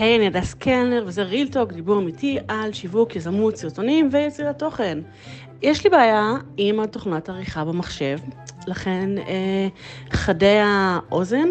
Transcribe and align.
היי, 0.00 0.16
אני 0.16 0.26
הדס 0.26 0.54
קלנר, 0.54 1.04
וזה 1.06 1.22
ריל 1.22 1.48
טוק, 1.48 1.72
דיבור 1.72 1.98
אמיתי 1.98 2.38
על 2.48 2.72
שיווק, 2.72 3.16
יזמות, 3.16 3.56
סרטונים 3.56 4.08
ויצירת 4.12 4.58
תוכן. 4.58 4.98
יש 5.62 5.84
לי 5.84 5.90
בעיה 5.90 6.32
עם 6.56 6.80
התוכנת 6.80 7.28
עריכה 7.28 7.64
במחשב, 7.64 8.18
לכן 8.66 9.18
אה, 9.18 9.68
חדי 10.10 10.58
האוזן, 10.62 11.48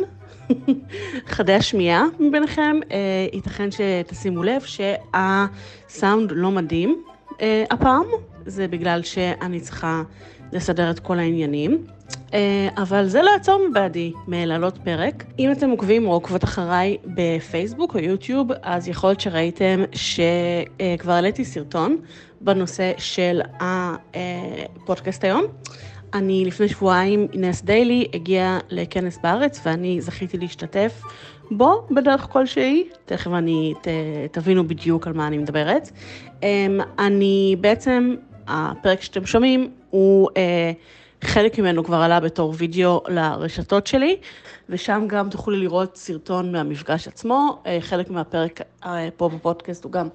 חדי 1.35 1.53
השמיעה 1.53 2.03
מביניכם, 2.19 2.75
אה, 2.91 3.27
ייתכן 3.33 3.69
שתשימו 3.71 4.43
לב 4.43 4.61
שהסאונד 4.61 6.31
לא 6.31 6.51
מדהים 6.51 7.03
אה, 7.41 7.63
הפעם, 7.71 8.05
זה 8.45 8.67
בגלל 8.67 9.03
שאני 9.03 9.59
צריכה 9.59 10.03
לסדר 10.53 10.89
את 10.89 10.99
כל 10.99 11.19
העניינים. 11.19 11.85
אה, 12.33 12.69
אבל 12.77 13.07
זה 13.07 13.21
לא 13.21 13.29
יעצור 13.29 13.61
מבעדי 13.69 14.13
מלהעלות 14.27 14.77
פרק. 14.83 15.23
אם 15.39 15.51
אתם 15.51 15.69
עוקבים 15.69 16.07
או 16.07 16.13
עוקבות 16.13 16.43
אחריי 16.43 16.97
בפייסבוק 17.05 17.95
או 17.95 17.99
יוטיוב, 17.99 18.47
אז 18.61 18.87
יכול 18.87 19.09
להיות 19.09 19.19
שראיתם 19.19 19.83
שכבר 19.91 21.11
העליתי 21.11 21.45
סרטון 21.45 21.97
בנושא 22.41 22.91
של 22.97 23.41
הפודקאסט 23.59 25.23
היום. 25.23 25.45
אני 26.13 26.45
לפני 26.45 26.67
שבועיים, 26.67 27.27
נס 27.33 27.61
דיילי 27.61 28.07
הגיע 28.13 28.57
לכנס 28.69 29.19
בארץ 29.23 29.61
ואני 29.65 30.01
זכיתי 30.01 30.37
להשתתף 30.37 31.01
בו 31.51 31.87
בדרך 31.91 32.27
כלשהי, 32.29 32.89
תכף 33.05 33.31
אני, 33.31 33.73
ת, 33.81 33.87
תבינו 34.31 34.67
בדיוק 34.67 35.07
על 35.07 35.13
מה 35.13 35.27
אני 35.27 35.37
מדברת. 35.37 35.91
אמ, 36.43 36.79
אני 36.99 37.55
בעצם, 37.61 38.15
הפרק 38.47 39.01
שאתם 39.01 39.25
שומעים 39.25 39.71
הוא... 39.89 40.29
אה, 40.37 40.71
חלק 41.23 41.59
ממנו 41.59 41.83
כבר 41.83 41.95
עלה 41.95 42.19
בתור 42.19 42.53
וידאו 42.57 43.01
לרשתות 43.07 43.87
שלי, 43.87 44.17
ושם 44.69 45.05
גם 45.07 45.29
תוכלו 45.29 45.55
לראות 45.55 45.95
סרטון 45.95 46.51
מהמפגש 46.51 47.07
עצמו. 47.07 47.61
אה, 47.65 47.77
חלק 47.81 48.09
מהפרק 48.09 48.61
אה, 48.85 49.09
פה 49.17 49.29
בפודקאסט 49.29 49.83
הוא 49.83 49.91
גם 49.91 50.07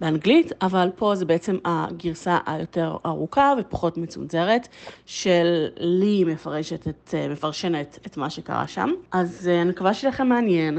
באנגלית, 0.00 0.52
אבל 0.62 0.90
פה 0.96 1.14
זה 1.14 1.24
בעצם 1.24 1.56
הגרסה 1.64 2.38
היותר 2.46 2.96
ארוכה 3.06 3.54
ופחות 3.58 3.96
מצונזרת, 3.96 4.68
של 5.06 5.68
לי 5.76 6.24
מפרשת 6.24 6.88
את, 6.88 7.14
אה, 7.14 7.28
מפרשנת 7.28 7.98
את 8.06 8.16
מה 8.16 8.30
שקרה 8.30 8.66
שם. 8.66 8.90
אז 9.12 9.48
אני 9.62 9.70
מקווה 9.70 9.94
שלכם 9.94 10.28
מעניין, 10.28 10.78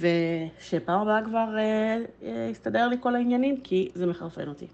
ושפעם 0.00 1.00
הבאה 1.00 1.22
כבר 1.24 1.48
יסתדר 2.50 2.88
לי 2.88 2.96
כל 3.00 3.14
העניינים, 3.14 3.60
כי 3.64 3.88
זה 3.94 4.06
מחרפן 4.06 4.48
אותי. 4.48 4.66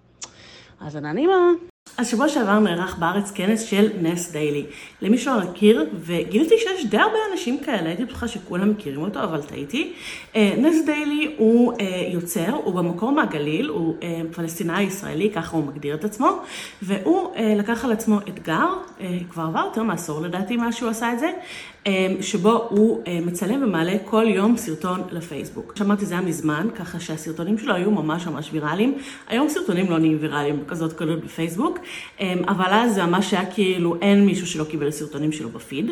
אז 0.81 0.97
אנא 0.97 1.13
נעימה. 1.13 1.74
אז 1.97 2.09
שבוע 2.09 2.29
שעבר 2.29 2.59
נערך 2.59 2.99
בארץ 2.99 3.31
כנס 3.31 3.63
של 3.63 3.91
נס 4.01 4.33
דיילי. 4.33 4.65
למי 5.03 5.19
שלא 5.19 5.41
מכיר, 5.41 5.87
וגיליתי 6.05 6.55
שיש 6.59 6.87
די 6.87 6.99
הרבה 6.99 7.17
אנשים 7.33 7.59
כאלה, 7.59 7.89
הייתי 7.89 8.05
בטוחה 8.05 8.29
שכולם 8.29 8.71
מכירים 8.71 9.01
אותו, 9.01 9.23
אבל 9.23 9.43
טעיתי. 9.43 9.93
אה, 10.37 10.55
נס 10.59 10.85
דיילי 10.87 11.35
הוא 11.39 11.73
אה, 11.81 12.09
יוצר, 12.13 12.51
הוא 12.65 12.75
במקור 12.75 13.13
מהגליל, 13.13 13.69
הוא 13.69 13.97
אה, 14.03 14.21
פלסטינאי 14.33 14.83
ישראלי, 14.83 15.31
ככה 15.35 15.57
הוא 15.57 15.65
מגדיר 15.65 15.95
את 15.95 16.05
עצמו, 16.05 16.39
והוא 16.83 17.31
לקח 17.57 17.85
על 17.85 17.93
עצמו 17.93 18.19
אתגר, 18.19 18.67
כבר 19.31 19.43
עבר 19.43 19.65
יותר 19.65 19.83
מעשור 19.83 20.21
לדעתי 20.21 20.57
מה 20.57 20.73
שהוא 20.73 20.91
עשה 20.91 21.13
את 21.13 21.19
זה, 21.19 21.31
שבו 22.21 22.67
הוא 22.71 23.03
מצלם 23.23 23.63
ומעלה 23.63 23.97
כל 24.05 24.25
יום 24.29 24.57
סרטון 24.57 25.03
לפייסבוק. 25.11 25.73
שמעתי 25.79 26.07
זה 26.07 26.15
היה 26.15 26.23
מזמן, 26.23 26.69
ככה 26.75 27.01
שהסרטונים 27.01 27.59
שלו 27.59 27.75
היו 27.75 27.91
ממש 27.91 28.27
ממש 28.27 28.49
ויראליים. 28.53 28.99
היום 29.29 29.49
סרטונים 29.49 29.91
לא 29.91 29.99
נהיים 29.99 30.19
ויראליים 30.21 30.61
בכזאת 30.61 30.93
קלות 30.93 31.25
בפייסבוק, 31.25 31.79
אבל 32.23 32.69
אז 32.71 32.95
זה 32.95 33.07
ממש 33.07 33.35
היה 33.35 33.47
כאילו 33.47 33.97
אין 34.01 34.27
מישהו 34.27 34.47
שלא 34.47 34.65
קיבל 34.65 34.91
סרטונים 34.91 35.33
שלו 35.33 35.49
בפיד. 35.49 35.91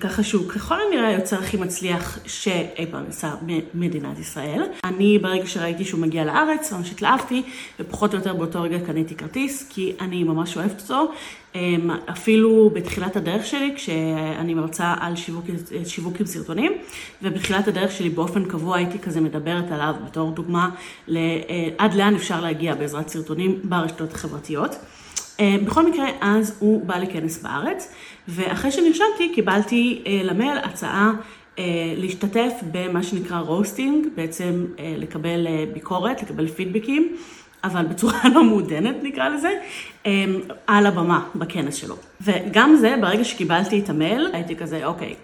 ככה 0.00 0.22
שהוא 0.22 0.48
ככל 0.48 0.74
הנראה 0.88 1.08
היוצר 1.08 1.38
הכי 1.38 1.56
מצליח 1.56 2.18
שאי 2.26 2.86
פעם 2.90 3.04
עשה 3.08 3.34
מדינת 3.74 4.18
ישראל. 4.18 4.62
אני 4.84 5.18
ברגע 5.18 5.46
שראיתי 5.46 5.84
שהוא 5.84 6.00
מגיע 6.00 6.24
לארץ, 6.24 6.72
ממש 6.72 6.90
התלהבתי, 6.90 7.42
ופחות 7.80 8.14
או 8.14 8.18
יותר 8.18 8.34
באותו 8.34 8.62
רגע 8.62 8.78
קניתי 8.86 9.14
כרטיס, 9.14 9.68
כי 9.70 9.92
אני 10.00 10.24
ממש 10.24 10.56
אוהבת 10.56 10.80
אותו. 10.80 11.12
אמ, 11.54 11.90
אפילו 12.10 12.70
בתחילת 12.74 13.16
הדרך 13.16 13.46
שלי, 13.46 13.72
כשאני 13.76 14.54
מרצה 14.54 14.94
על 15.00 15.16
שיווק, 15.16 15.44
שיווק 15.84 16.20
עם 16.20 16.26
סרטונים, 16.26 16.72
ובתחילת 17.22 17.68
הדרך 17.68 17.92
שלי 17.92 18.10
באופן 18.10 18.44
קבוע 18.44 18.76
הייתי 18.76 18.98
כזה 18.98 19.20
מדברת 19.20 19.72
עליו 19.72 19.94
בתור 20.06 20.30
דוגמה 20.30 20.70
לעד 21.08 21.94
לאן 21.94 22.14
אפשר 22.14 22.40
להגיע 22.40 22.74
בעזרת 22.74 23.08
סרטונים 23.08 23.60
ברשתות 23.64 24.12
החברתיות. 24.12 24.76
אמ, 25.40 25.64
בכל 25.64 25.86
מקרה, 25.86 26.06
אז 26.20 26.56
הוא 26.58 26.86
בא 26.86 26.96
לכנס 26.96 27.42
בארץ, 27.42 27.92
ואחרי 28.28 28.70
שנרשמתי 28.70 29.34
קיבלתי 29.34 30.02
אה, 30.06 30.20
למייל 30.24 30.58
הצעה 30.58 31.12
אה, 31.58 31.64
להשתתף 31.96 32.52
במה 32.72 33.02
שנקרא 33.02 33.38
roasting, 33.38 34.06
בעצם 34.14 34.66
אה, 34.78 34.94
לקבל 34.98 35.46
ביקורת, 35.72 36.22
לקבל 36.22 36.48
פידבקים. 36.48 37.16
אבל 37.64 37.86
בצורה 37.86 38.20
לא 38.34 38.44
מעודנת 38.44 38.96
נקרא 39.02 39.28
לזה, 39.28 39.50
אמ, 40.06 40.40
על 40.66 40.86
הבמה 40.86 41.24
בכנס 41.34 41.74
שלו. 41.74 41.96
וגם 42.20 42.76
זה, 42.76 42.94
ברגע 43.00 43.24
שקיבלתי 43.24 43.80
את 43.80 43.90
המייל, 43.90 44.28
הייתי 44.32 44.56
כזה, 44.56 44.86
אוקיי, 44.86 45.14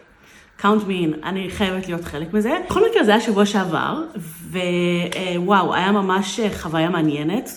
count 0.61 0.83
me 0.89 0.89
in, 0.89 1.27
אני 1.27 1.51
חייבת 1.51 1.89
להיות 1.89 2.05
חלק 2.05 2.33
מזה. 2.33 2.59
בכל 2.67 2.83
מקרה 2.91 3.05
זה 3.05 3.11
היה 3.11 3.21
שבוע 3.21 3.47
שעבר, 3.47 4.03
ווואו, 5.37 5.75
היה 5.75 5.93
ממש 5.93 6.41
חוויה 6.61 6.91
מעניינת. 6.91 7.51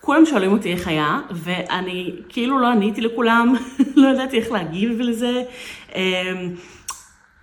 כולם 0.00 0.26
שואלים 0.26 0.52
אותי 0.52 0.72
איך 0.72 0.88
היה, 0.88 1.20
ואני 1.30 2.10
כאילו 2.28 2.58
לא 2.58 2.66
עניתי 2.66 3.00
לכולם, 3.00 3.54
לא 3.96 4.08
ידעתי 4.08 4.38
איך 4.38 4.52
להגיב 4.52 5.00
לזה. 5.00 5.42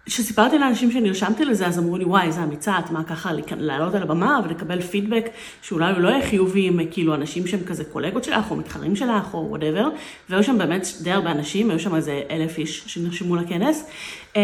כשסיפרתי 0.09 0.59
לאנשים 0.59 0.91
שנרשמתי 0.91 1.45
לזה, 1.45 1.67
אז 1.67 1.79
אמרו 1.79 1.97
לי, 1.97 2.05
וואי, 2.05 2.27
איזה 2.27 2.43
אמיצה, 2.43 2.79
את 2.79 2.91
מה 2.91 3.03
ככה 3.03 3.31
לעלות 3.57 3.95
על 3.95 4.01
הבמה 4.01 4.39
ולקבל 4.45 4.81
פידבק 4.81 5.29
שאולי 5.61 5.91
הוא 5.91 5.99
לא 5.99 6.09
יהיה 6.09 6.27
חיובי 6.27 6.67
עם 6.67 6.79
כאילו 6.91 7.15
אנשים 7.15 7.47
שהם 7.47 7.59
כזה 7.65 7.83
קולגות 7.83 8.23
שלך 8.23 8.51
או 8.51 8.55
מתחרים 8.55 8.95
שלך 8.95 9.33
או 9.33 9.45
whatever, 9.49 9.89
והיו 10.29 10.43
שם 10.43 10.57
באמת 10.57 10.87
די 11.01 11.11
הרבה 11.11 11.31
אנשים, 11.31 11.69
היו 11.69 11.79
שם 11.79 11.95
איזה 11.95 12.21
אלף 12.29 12.57
איש 12.57 12.83
שנרשמו 12.87 13.35
לכנס. 13.35 13.85
Uh, 14.33 14.37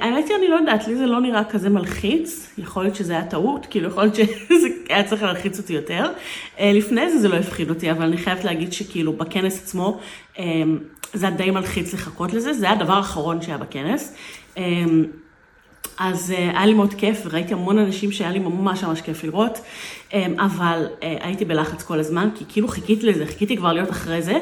האמת 0.00 0.28
היא, 0.28 0.36
אני 0.36 0.48
לא 0.48 0.56
יודעת, 0.56 0.88
לי 0.88 0.96
זה 0.96 1.06
לא 1.06 1.20
נראה 1.20 1.44
כזה 1.44 1.70
מלחיץ, 1.70 2.48
יכול 2.58 2.84
להיות 2.84 2.96
שזה 2.96 3.12
היה 3.12 3.24
טעות, 3.24 3.66
כאילו 3.70 3.88
יכול 3.88 4.02
להיות 4.02 4.14
שזה 4.14 4.68
היה 4.88 5.04
צריך 5.04 5.22
להלחיץ 5.22 5.58
אותי 5.58 5.72
יותר. 5.72 6.12
Uh, 6.56 6.60
לפני 6.62 7.12
זה 7.12 7.18
זה 7.18 7.28
לא 7.28 7.36
הפחיד 7.36 7.70
אותי, 7.70 7.90
אבל 7.90 8.02
אני 8.02 8.16
חייבת 8.16 8.44
להגיד 8.44 8.72
שכאילו 8.72 9.12
בכנס 9.12 9.62
עצמו, 9.62 10.00
uh, 10.36 10.40
זה 11.14 11.26
היה 11.26 11.36
די 11.36 11.50
מלחיץ 11.50 11.94
לחכות 11.94 12.32
לזה, 12.32 12.52
זה 12.52 12.66
היה 12.66 12.74
הדבר 12.74 12.92
האחרון 12.92 13.42
שהיה 13.42 13.58
בכנס. 13.58 14.14
אמ, 14.56 15.04
אז 15.98 16.30
אה, 16.30 16.38
היה 16.38 16.66
לי 16.66 16.74
מאוד 16.74 16.94
כיף, 16.94 17.20
וראיתי 17.24 17.52
המון 17.52 17.78
אנשים 17.78 18.12
שהיה 18.12 18.30
לי 18.30 18.38
ממש 18.38 18.84
ממש 18.84 19.00
כיף 19.00 19.24
לראות, 19.24 19.58
אמ, 20.12 20.40
אבל 20.40 20.86
אה, 21.02 21.16
הייתי 21.20 21.44
בלחץ 21.44 21.82
כל 21.82 21.98
הזמן, 21.98 22.28
כי 22.34 22.44
כאילו 22.48 22.68
חיכיתי 22.68 23.06
לזה, 23.06 23.26
חיכיתי 23.26 23.56
כבר 23.56 23.72
להיות 23.72 23.90
אחרי 23.90 24.22
זה, 24.22 24.38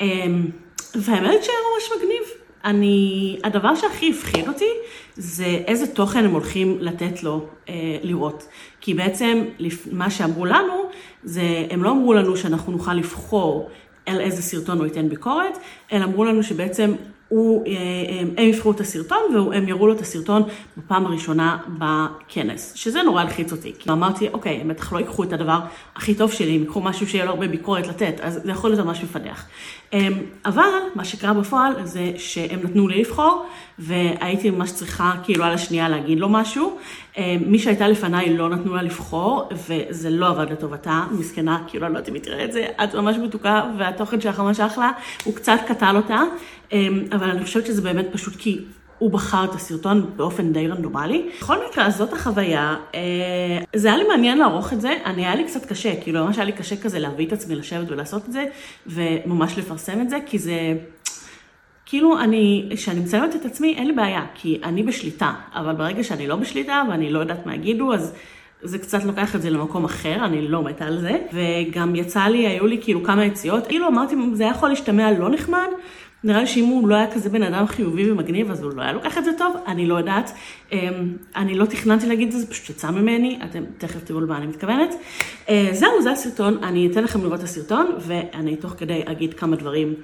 אמ, 0.00 0.46
והאמת 0.94 1.44
שהיה 1.44 1.58
ממש 1.74 1.90
מגניב. 1.96 2.22
אני, 2.64 3.38
הדבר 3.44 3.74
שהכי 3.74 4.10
הפחיד 4.10 4.48
אותי 4.48 4.70
זה 5.16 5.44
איזה 5.44 5.86
תוכן 5.86 6.24
הם 6.24 6.30
הולכים 6.30 6.78
לתת 6.80 7.22
לו 7.22 7.46
אה, 7.68 7.74
לראות. 8.02 8.48
כי 8.80 8.94
בעצם 8.94 9.44
מה 9.92 10.10
שאמרו 10.10 10.46
לנו, 10.46 10.90
זה, 11.24 11.66
הם 11.70 11.82
לא 11.82 11.90
אמרו 11.90 12.14
לנו 12.14 12.36
שאנחנו 12.36 12.72
נוכל 12.72 12.94
לבחור 12.94 13.70
על 14.06 14.20
איזה 14.20 14.42
סרטון 14.42 14.78
הוא 14.78 14.86
ייתן 14.86 15.08
ביקורת, 15.08 15.58
אלא 15.92 16.04
אמרו 16.04 16.24
לנו 16.24 16.42
שבעצם 16.42 16.94
הוא, 17.28 17.66
אה, 17.66 17.72
אה, 17.72 18.20
הם 18.20 18.48
יבחרו 18.48 18.72
את 18.72 18.80
הסרטון 18.80 19.18
והם 19.34 19.68
יראו 19.68 19.86
לו 19.86 19.92
את 19.92 20.00
הסרטון 20.00 20.42
בפעם 20.76 21.06
הראשונה 21.06 21.58
בכנס, 21.78 22.72
שזה 22.74 23.02
נורא 23.02 23.20
הלחיץ 23.20 23.52
אותי. 23.52 23.72
כי 23.78 23.90
אמרתי, 23.90 24.28
אוקיי, 24.28 24.60
הם 24.60 24.68
בטח 24.68 24.92
לא 24.92 24.98
ייקחו 24.98 25.24
את 25.24 25.32
הדבר 25.32 25.58
הכי 25.96 26.14
טוב 26.14 26.32
שלי, 26.32 26.54
הם 26.54 26.60
ייקחו 26.60 26.80
משהו 26.80 27.08
שיהיה 27.08 27.24
לו 27.24 27.30
הרבה 27.30 27.48
ביקורת 27.48 27.86
לתת, 27.86 28.20
אז 28.20 28.40
זה 28.44 28.50
יכול 28.50 28.70
להיות 28.70 28.86
ממש 28.86 29.02
מפדח. 29.02 29.46
אמ, 29.92 30.12
אבל 30.46 30.68
מה 30.94 31.04
שקרה 31.04 31.34
בפועל 31.34 31.72
זה 31.84 32.12
שהם 32.16 32.60
נתנו 32.62 32.88
לי 32.88 33.00
לבחור, 33.00 33.46
והייתי 33.78 34.50
ממש 34.50 34.72
צריכה 34.72 35.12
כאילו 35.24 35.44
על 35.44 35.52
השנייה 35.52 35.88
להגיד 35.88 36.18
לו 36.18 36.28
משהו. 36.28 36.78
אמ, 37.16 37.22
מי 37.46 37.58
שהייתה 37.58 37.88
לפניי 37.88 38.36
לא 38.36 38.48
נתנו 38.48 38.74
לה 38.74 38.82
לבחור, 38.82 39.48
וזה 39.68 40.10
לא 40.10 40.28
עבד 40.28 40.50
לטובתה, 40.50 41.04
מסכנה, 41.10 41.62
כאילו 41.68 41.86
אני 41.86 41.94
לא 41.94 41.98
יודעת 41.98 42.08
אם 42.08 42.14
היא 42.14 42.22
תראה 42.22 42.44
את 42.44 42.52
זה, 42.52 42.66
את 42.84 42.94
ממש 42.94 43.16
מתוקה, 43.16 43.62
והתוכן 43.78 44.20
שלך 44.20 44.40
ממש 44.40 44.60
אחלה, 44.60 44.90
הוא 45.24 45.34
קצת 45.34 45.58
קטל 45.66 45.96
אותה, 45.96 46.22
אבל 47.12 47.30
אני 47.30 47.44
חושבת 47.44 47.66
שזה 47.66 47.82
באמת 47.82 48.06
פשוט 48.12 48.36
כי 48.36 48.64
הוא 48.98 49.10
בחר 49.10 49.44
את 49.44 49.54
הסרטון 49.54 50.10
באופן 50.16 50.52
די 50.52 50.68
רנדומלי. 50.68 51.28
בכל 51.40 51.56
מקרה, 51.70 51.90
זאת 51.90 52.12
החוויה. 52.12 52.76
אה, 52.94 53.00
זה 53.76 53.88
היה 53.88 53.96
לי 53.96 54.04
מעניין 54.04 54.38
לערוך 54.38 54.72
את 54.72 54.80
זה, 54.80 54.94
אני 55.04 55.26
היה 55.26 55.34
לי 55.34 55.44
קצת 55.44 55.66
קשה, 55.66 56.00
כאילו 56.00 56.24
ממש 56.24 56.36
היה 56.36 56.44
לי 56.44 56.52
קשה 56.52 56.76
כזה 56.76 56.98
להביא 56.98 57.26
את 57.26 57.32
עצמי 57.32 57.54
לשבת 57.54 57.90
ולעשות 57.90 58.22
את 58.28 58.32
זה, 58.32 58.44
וממש 58.86 59.58
לפרסם 59.58 60.00
את 60.00 60.10
זה, 60.10 60.18
כי 60.26 60.38
זה... 60.38 60.74
כאילו, 61.88 62.18
אני, 62.20 62.68
כשאני 62.74 63.00
מצלמת 63.00 63.36
את 63.36 63.44
עצמי, 63.44 63.74
אין 63.74 63.86
לי 63.86 63.92
בעיה, 63.92 64.24
כי 64.34 64.60
אני 64.64 64.82
בשליטה, 64.82 65.32
אבל 65.54 65.74
ברגע 65.74 66.04
שאני 66.04 66.26
לא 66.26 66.36
בשליטה 66.36 66.82
ואני 66.90 67.10
לא 67.10 67.18
יודעת 67.18 67.46
מה 67.46 67.54
יגידו, 67.54 67.94
אז 67.94 68.14
זה 68.62 68.78
קצת 68.78 69.04
לוקח 69.04 69.36
את 69.36 69.42
זה 69.42 69.50
למקום 69.50 69.84
אחר, 69.84 70.24
אני 70.24 70.48
לא 70.48 70.62
מתה 70.62 70.84
על 70.84 71.00
זה. 71.00 71.18
וגם 71.32 71.94
יצא 71.94 72.24
לי, 72.24 72.46
היו 72.46 72.66
לי 72.66 72.78
כאילו 72.82 73.04
כמה 73.04 73.24
יציאות, 73.24 73.66
כאילו 73.66 73.88
אמרתי, 73.88 74.16
זה 74.32 74.44
יכול 74.44 74.68
להשתמע 74.68 75.10
לא 75.18 75.28
נחמד, 75.28 75.68
נראה 76.24 76.40
לי 76.40 76.46
שאם 76.46 76.64
הוא 76.64 76.88
לא 76.88 76.94
היה 76.94 77.10
כזה 77.10 77.28
בן 77.30 77.42
אדם 77.42 77.66
חיובי 77.66 78.10
ומגניב, 78.10 78.50
אז 78.50 78.62
הוא 78.62 78.72
לא 78.76 78.82
היה 78.82 78.92
לוקח 78.92 79.18
את 79.18 79.24
זה 79.24 79.30
טוב, 79.38 79.56
אני 79.66 79.86
לא 79.86 79.94
יודעת. 79.94 80.32
אמ, 80.72 80.78
אני 81.36 81.54
לא 81.54 81.64
תכננתי 81.64 82.06
להגיד 82.06 82.26
את 82.26 82.32
זה, 82.32 82.38
זה 82.38 82.46
פשוט 82.46 82.70
יצא 82.70 82.90
ממני, 82.90 83.38
אתם 83.44 83.64
תכף 83.78 84.04
תראו 84.04 84.20
למה 84.20 84.36
אני 84.36 84.46
מתכוונת. 84.46 84.94
אה, 85.48 85.68
זהו, 85.72 86.02
זה 86.02 86.10
הסרטון, 86.10 86.64
אני 86.64 86.88
אתן 86.92 87.04
לכם 87.04 87.22
לראות 87.22 87.38
את 87.38 87.44
הסרטון, 87.44 87.86
ואני 87.98 88.56
תוך 88.56 88.74
כדי 88.78 89.02
אגיד 89.04 89.34
כמה 89.34 89.56
דברים 89.56 89.94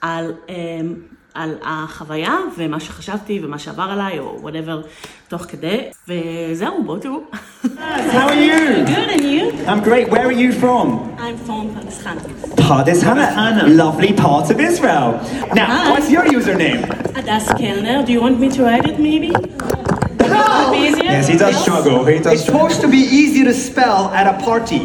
על... 0.00 0.32
אמ, 0.48 0.94
על 1.34 1.54
החוויה 1.62 2.36
ומה 2.58 2.80
שחשבתי 2.80 3.40
ומה 3.42 3.58
שעבר 3.58 3.82
עליי 3.82 4.18
או 4.18 4.38
וואטאבר 4.40 4.82
תוך 5.28 5.42
כדי, 5.42 5.80
וזהו, 6.08 6.84
בואו 6.84 6.98
תראו. 6.98 7.20
How 7.64 7.68
are 8.12 8.34
you? 8.34 8.86
Good, 8.86 9.10
and 9.10 9.22
you? 9.22 9.68
I'm 9.68 9.82
great. 9.84 10.08
Where 10.10 10.26
are 10.26 10.32
you 10.32 10.52
from? 10.52 11.09
I'm 11.30 11.38
from 11.38 11.72
Pakistan. 11.72 12.18
Pardes 12.56 13.02
Hannah. 13.04 13.68
Lovely 13.68 14.12
part 14.12 14.50
of 14.50 14.58
Israel. 14.58 15.12
Now, 15.54 15.66
Hi. 15.66 15.90
what's 15.92 16.10
your 16.10 16.24
username? 16.24 16.82
Uh, 16.90 17.20
Adas 17.22 17.56
Kellner, 17.56 18.04
do 18.04 18.10
you 18.10 18.20
want 18.20 18.40
me 18.40 18.48
to 18.48 18.64
write 18.64 18.84
it 18.88 18.98
maybe? 18.98 19.28
No! 19.28 20.72
Yes, 20.72 21.28
he 21.28 21.36
does 21.38 21.62
struggle. 21.62 22.04
He 22.04 22.18
does 22.18 22.32
It's 22.32 22.44
supposed 22.44 22.80
to 22.80 22.88
be 22.88 22.96
easy 22.96 23.44
to 23.44 23.54
spell 23.54 24.08
at 24.08 24.26
a 24.26 24.44
party. 24.44 24.80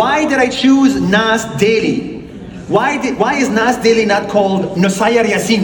Why 0.00 0.26
did 0.26 0.38
I 0.38 0.48
choose 0.48 0.98
Nas 0.98 1.44
Daily? 1.58 2.22
Why 2.68 2.96
did 2.96 3.18
why 3.18 3.34
is 3.34 3.50
Nas 3.50 3.76
Daily 3.76 4.06
not 4.06 4.30
called 4.30 4.78
Nusayr 4.78 5.24
Yassin? 5.24 5.62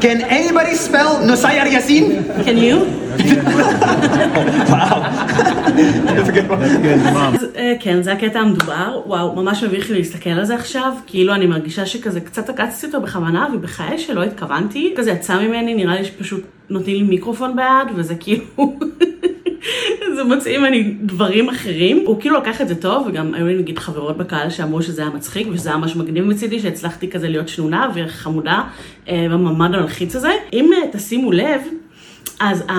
Can 0.00 0.22
anybody 0.22 0.74
spell 0.74 1.18
Nusayr 1.18 1.66
Yassin? 1.66 2.44
Can 2.44 2.56
you? 2.56 3.04
אה, 7.56 7.74
כן, 7.80 8.02
זה 8.02 8.12
הקטע 8.12 8.40
המדובר. 8.40 9.00
וואו, 9.06 9.34
ממש 9.36 9.64
מביך 9.64 9.90
לי 9.90 9.98
להסתכל 9.98 10.30
על 10.30 10.44
זה 10.44 10.54
עכשיו. 10.54 10.92
כאילו, 11.06 11.34
אני 11.34 11.46
מרגישה 11.46 11.86
שכזה 11.86 12.20
קצת 12.20 12.48
עקצתי 12.48 12.86
אותו 12.86 13.00
בכוונה, 13.00 13.48
ובחיי 13.54 13.98
שלא 13.98 14.22
התכוונתי. 14.22 14.94
כזה 14.96 15.10
יצא 15.10 15.40
ממני, 15.40 15.74
נראה 15.74 15.96
לי 15.96 16.04
שפשוט 16.04 16.44
נותנים 16.70 16.96
לי 16.96 17.02
מיקרופון 17.02 17.56
ביד, 17.56 17.96
וזה 17.96 18.14
כאילו... 18.14 18.44
זה 20.16 20.24
מוציא 20.24 20.58
ממני 20.58 20.94
דברים 21.00 21.48
אחרים. 21.48 22.02
הוא 22.06 22.20
כאילו 22.20 22.38
לקח 22.38 22.60
את 22.60 22.68
זה 22.68 22.74
טוב, 22.74 23.06
וגם 23.06 23.34
היו 23.34 23.46
לי 23.46 23.54
נגיד 23.54 23.78
חברות 23.78 24.16
בקהל 24.16 24.50
שאמרו 24.50 24.82
שזה 24.82 25.02
היה 25.02 25.10
מצחיק, 25.10 25.46
ושזה 25.52 25.68
היה 25.68 25.78
ממש 25.78 25.96
מגניב 25.96 26.24
מצידי, 26.24 26.60
שהצלחתי 26.60 27.10
כזה 27.10 27.28
להיות 27.28 27.48
שנונה 27.48 27.90
וחמודה 27.94 28.62
אה, 29.08 29.26
במעמד 29.30 29.74
המלחיץ 29.74 30.16
הזה. 30.16 30.32
אם 30.52 30.70
אה, 30.72 30.88
תשימו 30.92 31.32
לב, 31.32 31.60
אז 32.40 32.64
uh, 32.68 32.72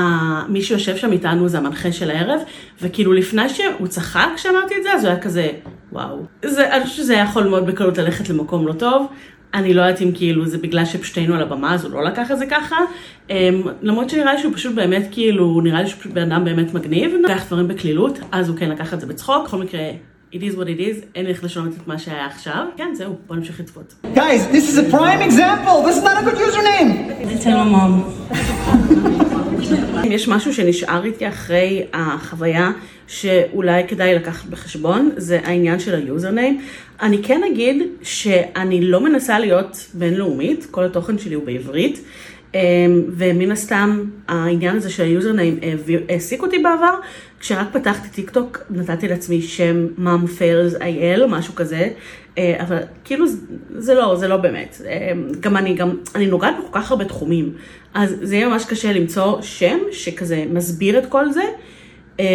מי 0.49 0.61
שיושב 0.61 0.97
שם 0.97 1.11
איתנו 1.11 1.47
זה 1.47 1.57
המנחה 1.57 1.91
של 1.91 2.11
הערב, 2.11 2.39
וכאילו 2.81 3.13
לפני 3.13 3.49
שהוא 3.49 3.87
צחק 3.87 4.27
כשאמרתי 4.35 4.73
את 4.77 4.83
זה, 4.83 4.93
אז 4.93 5.03
הוא 5.03 5.11
היה 5.11 5.21
כזה, 5.21 5.51
וואו. 5.91 6.25
זה, 6.45 6.75
אני 6.75 6.83
חושבת 6.83 6.97
שזה 6.97 7.13
היה 7.13 7.23
יכול 7.23 7.43
מאוד 7.43 7.67
בקלות 7.67 7.97
ללכת 7.97 8.29
למקום 8.29 8.67
לא 8.67 8.73
טוב. 8.73 9.07
אני 9.53 9.73
לא 9.73 9.81
יודעת 9.81 10.01
אם 10.01 10.11
כאילו 10.13 10.45
זה 10.45 10.57
בגלל 10.57 10.85
שפשוט 10.85 11.17
על 11.17 11.41
הבמה, 11.41 11.73
אז 11.73 11.85
הוא 11.85 11.93
לא 11.93 12.03
לקח 12.03 12.31
את 12.31 12.37
זה 12.37 12.45
ככה. 12.45 12.75
Um, 13.29 13.31
למרות 13.81 14.09
שנראה 14.09 14.33
לי 14.33 14.41
שהוא 14.41 14.53
פשוט 14.53 14.75
באמת 14.75 15.07
כאילו, 15.11 15.61
נראה 15.63 15.81
לי 15.81 15.87
שהוא 15.87 15.99
פשוט 15.99 16.11
בן 16.11 16.31
אדם 16.31 16.45
באמת 16.45 16.73
מגניב, 16.73 17.11
לקח 17.23 17.47
דברים 17.47 17.67
בקלילות, 17.67 18.19
אז 18.31 18.49
הוא 18.49 18.57
כן 18.57 18.69
לקח 18.69 18.93
את 18.93 19.01
זה 19.01 19.07
בצחוק. 19.07 19.45
בכל 19.47 19.57
מקרה, 19.57 19.81
it 20.33 20.37
is 20.37 20.55
what 20.55 20.67
it 20.67 20.79
is, 20.79 21.05
אין 21.15 21.25
לי 21.25 21.31
איך 21.31 21.43
לשנות 21.43 21.73
את 21.81 21.87
מה 21.87 21.99
שהיה 21.99 22.25
עכשיו. 22.25 22.65
כן, 22.77 22.89
זהו, 22.93 23.15
בוא 23.27 23.35
נמשיך 23.35 23.59
לצפות. 23.59 23.93
Guys, 24.15 24.53
this 24.53 24.69
is 24.69 24.77
a 24.77 24.91
prime 24.91 25.21
example. 25.29 25.83
This 25.85 25.97
is 25.97 26.03
not 26.03 26.17
a 26.17 26.25
good 26.25 26.37
username. 26.37 27.33
אצל 27.35 27.63
ממום. 27.63 28.03
אם 30.05 30.11
יש 30.11 30.27
משהו 30.27 30.53
שנשאר 30.53 31.05
איתי 31.05 31.27
אחרי 31.27 31.83
החוויה 31.93 32.71
שאולי 33.07 33.83
כדאי 33.87 34.15
לקחת 34.15 34.49
בחשבון, 34.49 35.11
זה 35.17 35.39
העניין 35.43 35.79
של 35.79 35.95
היוזרניים. 35.95 36.61
אני 37.01 37.23
כן 37.23 37.41
אגיד 37.51 37.83
שאני 38.01 38.81
לא 38.81 39.01
מנסה 39.01 39.39
להיות 39.39 39.85
בינלאומית, 39.93 40.67
כל 40.71 40.83
התוכן 40.83 41.17
שלי 41.17 41.35
הוא 41.35 41.43
בעברית, 41.43 42.01
אמ, 42.53 42.59
ומן 43.09 43.51
הסתם 43.51 44.03
העניין 44.27 44.75
הזה 44.75 44.89
של 44.89 45.03
ה 45.03 45.10
username 45.10 45.59
העסיק 46.09 46.41
אותי 46.41 46.57
בעבר. 46.59 46.95
כשרק 47.45 47.67
פתחתי 47.71 48.09
טיק 48.09 48.29
טוק 48.29 48.57
נתתי 48.69 49.07
לעצמי 49.07 49.41
שם 49.41 49.87
fierce 50.37 50.75
IL 50.81 51.23
או 51.23 51.27
משהו 51.29 51.55
כזה, 51.55 51.89
אה, 52.37 52.55
אבל 52.61 52.77
כאילו 53.03 53.25
זה- 53.75 53.93
לא, 53.93 54.15
זה 54.15 54.27
לא 54.27 54.37
באמת. 54.37 54.81
אה, 54.85 55.11
גם 55.39 55.57
אני, 55.57 55.73
גם, 55.73 55.89
אני 56.15 56.25
נוגעת 56.27 56.55
בכל 56.59 56.79
כך 56.79 56.91
הרבה 56.91 57.05
תחומים, 57.05 57.53
אז 57.93 58.15
זה 58.21 58.35
יהיה 58.35 58.49
ממש 58.49 58.65
קשה 58.65 58.93
למצוא 58.93 59.41
שם 59.41 59.77
שכזה 59.91 60.45
מסביר 60.49 60.97
את 60.99 61.05
כל 61.05 61.31
זה, 61.31 61.43
אה, 62.19 62.25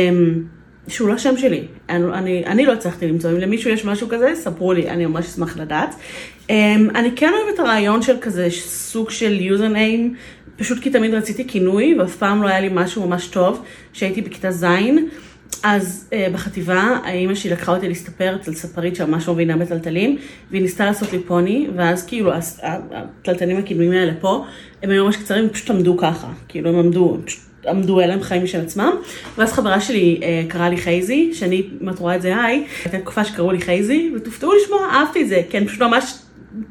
שהוא 0.88 1.08
לא 1.08 1.12
השם 1.14 1.36
שלי. 1.36 1.64
אני, 1.88 2.04
אני, 2.12 2.44
אני 2.46 2.66
לא 2.66 2.72
הצלחתי 2.72 3.06
למצוא, 3.08 3.30
אם 3.30 3.36
למישהו 3.36 3.70
יש 3.70 3.84
משהו 3.84 4.08
כזה, 4.08 4.32
ספרו 4.34 4.72
לי, 4.72 4.90
אני 4.90 5.06
ממש 5.06 5.26
אשמח 5.26 5.56
לדעת. 5.56 5.94
אני 6.94 7.10
כן 7.16 7.32
אוהבת 7.42 7.58
הרעיון 7.58 8.02
של 8.02 8.16
כזה 8.20 8.48
סוג 8.50 9.10
של 9.10 9.40
יוזרניים, 9.40 10.14
פשוט 10.60 10.78
כי 10.78 10.90
תמיד 10.90 11.14
רציתי 11.14 11.48
כינוי, 11.48 11.96
ואף 11.98 12.16
פעם 12.16 12.42
לא 12.42 12.48
היה 12.48 12.60
לי 12.60 12.68
משהו 12.72 13.08
ממש 13.08 13.26
טוב, 13.26 13.62
כשהייתי 13.92 14.20
בכיתה 14.20 14.50
ז'. 14.50 14.66
אז 15.62 16.08
uh, 16.10 16.32
בחטיבה, 16.32 16.98
האימא 17.04 17.34
שלי 17.34 17.50
לקחה 17.50 17.72
אותי 17.72 17.88
להסתפר 17.88 18.36
אצל 18.40 18.54
ספרית 18.54 18.96
שממש 18.96 19.28
לא 19.28 19.34
מבינה 19.34 19.56
בטלטלים, 19.56 20.18
והיא 20.50 20.62
ניסתה 20.62 20.84
לעשות 20.84 21.12
לי 21.12 21.18
פוני, 21.18 21.68
ואז 21.76 22.06
כאילו 22.06 22.32
הס- 22.32 22.60
הטלטלים 22.62 23.56
הקדומים 23.56 23.92
האלה 23.92 24.12
פה, 24.20 24.44
הם 24.82 24.90
היו 24.90 25.04
ממש 25.04 25.16
קצרים, 25.16 25.44
הם 25.44 25.50
פשוט 25.50 25.70
עמדו 25.70 25.96
ככה, 25.96 26.28
כאילו 26.48 26.70
הם 26.70 26.78
עמדו, 26.78 27.18
פשוט 27.24 27.40
עמדו, 27.68 27.98
היה 27.98 28.08
להם 28.08 28.22
חיים 28.22 28.44
משל 28.44 28.60
עצמם, 28.60 28.92
ואז 29.38 29.52
חברה 29.52 29.80
שלי 29.80 30.20
uh, 30.20 30.52
קראה 30.52 30.68
לי 30.68 30.76
חייזי, 30.76 31.30
שאני, 31.34 31.62
אם 31.82 31.88
את 31.88 31.98
רואה 31.98 32.16
את 32.16 32.22
זה, 32.22 32.44
היי, 32.44 32.64
הייתה 32.84 32.98
תקופה 32.98 33.24
שקראו 33.24 33.52
לי 33.52 33.60
חייזי, 33.60 34.12
ותופתעו 34.16 34.52
לשמוע, 34.52 34.80
אהבתי 34.92 35.22
את 35.22 35.28
זה, 35.28 35.42
כן, 35.50 35.66
פשוט 35.66 35.82
ממש... 35.82 36.14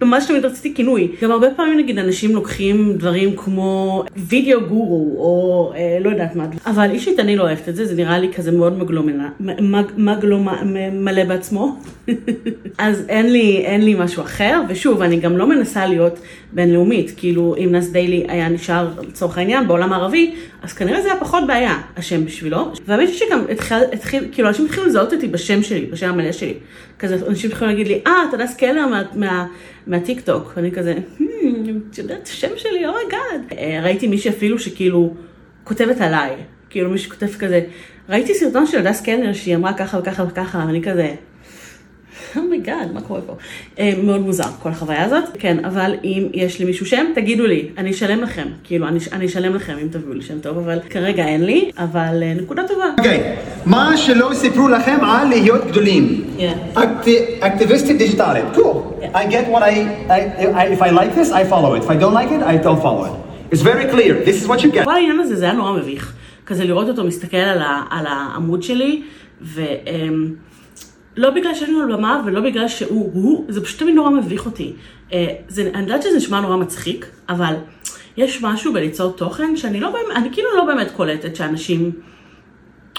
ממש 0.01 0.25
תמיד 0.25 0.45
רציתי 0.45 0.73
כינוי. 0.73 1.11
גם 1.21 1.31
הרבה 1.31 1.47
פעמים 1.55 1.77
נגיד 1.77 1.99
אנשים 1.99 2.35
לוקחים 2.35 2.93
דברים 2.97 3.35
כמו 3.35 4.03
וידאו 4.15 4.61
גורו 4.61 5.15
או 5.17 5.73
אה, 5.75 5.97
לא 6.01 6.09
יודעת 6.09 6.35
מה. 6.35 6.47
אבל 6.65 6.91
אישית 6.91 7.19
אני 7.19 7.35
לא 7.35 7.43
אוהבת 7.43 7.69
את 7.69 7.75
זה, 7.75 7.85
זה 7.85 7.95
נראה 7.95 8.19
לי 8.19 8.33
כזה 8.33 8.51
מאוד 8.51 8.77
מגלומנה, 8.77 9.29
מג, 9.39 9.85
מגלומה, 9.97 10.61
מלא 10.91 11.23
בעצמו. 11.23 11.79
אז 12.77 13.05
אין 13.09 13.31
לי, 13.31 13.57
אין 13.65 13.85
לי 13.85 13.95
משהו 13.99 14.23
אחר, 14.23 14.61
ושוב, 14.69 15.01
אני 15.01 15.19
גם 15.19 15.37
לא 15.37 15.49
מנסה 15.49 15.85
להיות 15.85 16.19
בינלאומית. 16.53 17.11
כאילו, 17.17 17.55
אם 17.57 17.69
נס 17.71 17.89
דיילי 17.89 18.25
היה 18.27 18.49
נשאר 18.49 18.89
לצורך 19.07 19.37
העניין 19.37 19.67
בעולם 19.67 19.93
הערבי, 19.93 20.35
אז 20.61 20.73
כנראה 20.73 21.01
זה 21.01 21.11
היה 21.11 21.19
פחות 21.19 21.47
בעיה, 21.47 21.81
השם 21.97 22.25
בשבילו. 22.25 22.71
והאמת 22.85 23.09
שגם 23.13 23.43
התחיל, 23.51 23.77
התחיל, 23.93 24.27
כאילו, 24.31 24.47
אנשים 24.47 24.65
התחילו 24.65 24.85
לזהות 24.85 25.13
אותי 25.13 25.27
בשם 25.27 25.63
שלי, 25.63 25.85
בשם 25.85 26.09
המלא 26.09 26.31
שלי. 26.31 26.53
כזה, 26.99 27.17
אנשים 27.27 27.49
התחילו 27.49 27.71
להגיד 27.71 27.87
לי, 27.87 28.01
אה, 28.07 28.23
את 28.29 28.37
הדס 28.37 28.55
קלנר 28.55 28.87
מה, 28.87 29.01
מה, 29.15 29.45
מהטיק 29.89 30.21
טוק. 30.21 30.53
ואני 30.55 30.71
כזה, 30.71 30.95
"Hmm, 31.17 31.23
את 31.91 31.97
יודעת, 31.97 32.27
השם 32.27 32.57
שלי, 32.57 32.85
oh 32.87 33.05
my 33.05 33.23
god. 33.23 33.59
ראיתי 33.83 34.07
מישהי 34.07 34.31
אפילו 34.31 34.59
שכאילו 34.59 35.13
כותבת 35.63 36.01
עליי. 36.01 36.35
כאילו 36.69 36.89
מישהו 36.89 37.11
כותב 37.11 37.27
כזה, 37.39 37.61
ראיתי 38.09 38.33
סרטון 38.33 38.65
של 38.65 38.87
הדס 38.87 39.01
קלנר 39.01 39.33
שהיא 39.33 39.55
אמרה 39.55 39.73
ככה 39.73 39.99
וככה 39.99 40.23
וככה, 40.23 40.63
ואני 40.67 40.83
כזה, 40.83 41.15
oh 42.37 42.51
my 42.51 42.64
god, 42.64 42.91
מה 42.93 43.01
קורה 43.01 43.21
פה? 43.21 43.35
אה, 43.79 43.93
מאוד 44.03 44.21
מוזר, 44.21 44.43
כל 44.63 44.69
החוויה 44.69 45.05
הזאת. 45.05 45.23
כן, 45.39 45.65
אבל 45.65 45.93
אם 46.03 46.27
יש 46.33 46.59
לי 46.59 46.65
מישהו 46.65 46.85
שם, 46.85 47.05
תגידו 47.15 47.45
לי, 47.47 47.69
אני 47.77 47.91
אשלם 47.91 48.21
לכם. 48.21 48.47
כאילו, 48.63 48.87
אני, 48.87 48.99
אני 49.11 49.25
אשלם 49.25 49.55
לכם 49.55 49.75
אם 49.81 49.87
תביאו 49.91 50.13
לי 50.13 50.21
שם 50.21 50.39
טוב, 50.39 50.57
אבל 50.57 50.79
כרגע 50.89 51.25
אין 51.25 51.45
לי, 51.45 51.71
אבל 51.77 52.19
אה, 52.23 52.33
נקודה 52.41 52.61
טובה. 52.67 52.85
אוקיי, 52.97 53.35
מה 53.65 53.97
שלא 53.97 54.29
סיפרו 54.33 54.67
לכם 54.67 54.97
על 55.05 55.27
להיות 55.27 55.65
גדולים. 55.67 56.23
Yeah. 56.37 56.79
אקט- 56.79 57.07
אקטיביסטית 57.39 57.97
דיגיטלית, 57.97 58.45
cool. 58.53 59.03
I 59.15 59.31
get 59.31 59.53
what 59.53 59.61
I, 59.61 59.73
I, 60.09 60.19
I, 60.55 60.65
if 60.77 60.81
I 60.81 60.89
like 60.89 61.15
this, 61.15 61.31
I 61.31 61.43
follow 61.49 61.73
it. 61.75 61.83
If 61.83 61.89
I 61.89 61.95
don't 62.03 62.13
like 62.13 62.31
it, 62.31 62.43
I 62.43 62.65
don't 62.65 62.81
follow 62.81 63.05
it. 63.05 63.13
It's 63.53 63.61
very 63.61 63.85
clear, 63.93 64.13
this 64.25 64.43
is 64.43 64.47
what 64.47 64.59
you 64.63 64.71
get. 64.77 64.83
כל 64.85 64.91
העניין 64.95 65.19
הזה, 65.19 65.35
זה 65.35 65.45
היה 65.45 65.53
נורא 65.53 65.71
מביך. 65.73 66.13
כזה 66.45 66.63
לראות 66.63 66.87
אותו 66.89 67.03
מסתכל 67.03 67.37
על, 67.37 67.61
ה, 67.61 67.83
על 67.89 68.05
העמוד 68.07 68.63
שלי, 68.63 69.01
ולא 71.19 71.29
בגלל 71.29 71.53
שיש 71.55 71.69
לנו 71.69 71.97
במה 71.97 72.21
ולא 72.25 72.41
בגלל 72.41 72.67
שהוא 72.67 73.11
הוא, 73.13 73.45
זה 73.49 73.63
פשוט 73.63 73.79
תמיד 73.79 73.95
נורא 73.95 74.09
מביך 74.09 74.45
אותי. 74.45 74.73
אה, 75.13 75.27
זה, 75.47 75.71
אני 75.73 75.81
יודעת 75.81 76.03
שזה 76.03 76.17
נשמע 76.17 76.41
נורא 76.41 76.55
מצחיק, 76.55 77.05
אבל 77.29 77.53
יש 78.17 78.41
משהו 78.43 78.73
בליצור 78.73 79.11
תוכן 79.11 79.55
שאני 79.55 79.79
לא 79.79 79.89
באמת, 79.89 80.15
אני 80.15 80.29
כאילו 80.31 80.49
לא 80.57 80.65
באמת 80.65 80.91
קולטת 80.91 81.35
שאנשים 81.35 81.91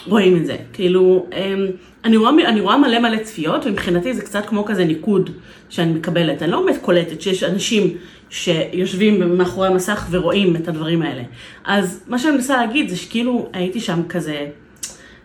רואים 0.07 0.37
את 0.37 0.47
זה. 0.47 0.57
כאילו, 0.73 1.27
אמ, 1.33 1.67
אני 2.05 2.17
רואה, 2.17 2.31
אני 2.31 2.61
רואה 2.61 2.79
מלא 2.79 2.99
מלא 2.99 3.19
צפיות, 3.23 3.67
ומבחינתי 3.67 4.15
זה 4.15 4.23
קצת 4.23 4.47
כמו 4.47 4.65
כזה 4.65 4.85
ניקוד 4.85 5.31
שאני 5.69 5.93
מקבלת. 5.93 6.43
אני 6.43 6.51
לא 6.51 6.63
באמת 6.63 6.79
קולטת 6.83 7.21
שיש 7.21 7.43
אנשים 7.43 7.97
שיושבים 8.31 9.39
מאחורי 9.39 9.69
המסך 9.69 10.07
ורואים 10.11 10.57
את 10.57 10.69
הדברים 10.69 11.03
האלה. 11.03 11.23
אז 11.65 12.05
מה 12.09 12.19
שאני 12.19 12.35
מנסה 12.35 12.57
להגיד 12.57 12.89
זה 12.89 12.97
שכאילו 12.97 13.49
הייתי 13.53 13.81
שם 13.81 14.03
כזה, 14.09 14.47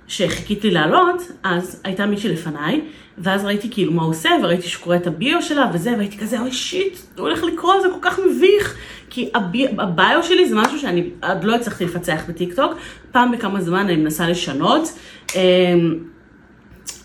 שחיכיתי 0.08 0.72
לעלות, 0.72 1.22
אז 1.44 1.82
הייתה 1.84 2.06
מישהי 2.06 2.30
לפניי, 2.30 2.82
ואז 3.18 3.46
ראיתי 3.46 3.68
כאילו 3.72 3.92
מה 3.92 4.02
הוא 4.02 4.12
עושה, 4.12 4.30
וראיתי 4.44 4.68
שקורא 4.68 4.96
את 4.96 5.08
הביו 5.08 5.42
שלה 5.42 5.72
וזה, 5.74 5.94
והייתי 5.98 6.18
כזה, 6.18 6.40
אוי 6.40 6.52
שיט, 6.52 6.98
הוא 7.18 7.28
הולך 7.28 7.44
לקרוא, 7.44 7.74
זה 7.82 7.88
כל 7.94 8.00
כך 8.02 8.20
מביך. 8.20 8.78
כי 9.10 9.30
ה 9.34 9.42
bi, 9.42 9.68
ה 9.68 9.81
bio 9.81 10.20
שלי 10.24 10.50
זה 10.50 10.56
משהו 10.56 10.80
שאני 10.80 11.10
עוד 11.24 11.44
לא 11.44 11.56
הצלחתי 11.56 11.86
לפצח 11.86 12.22
בטיקטוק, 12.30 12.74
פעם 13.12 13.32
בכמה 13.32 13.62
זמן 13.62 13.80
אני 13.80 13.96
מנסה 13.96 14.30
לשנות. 14.30 14.90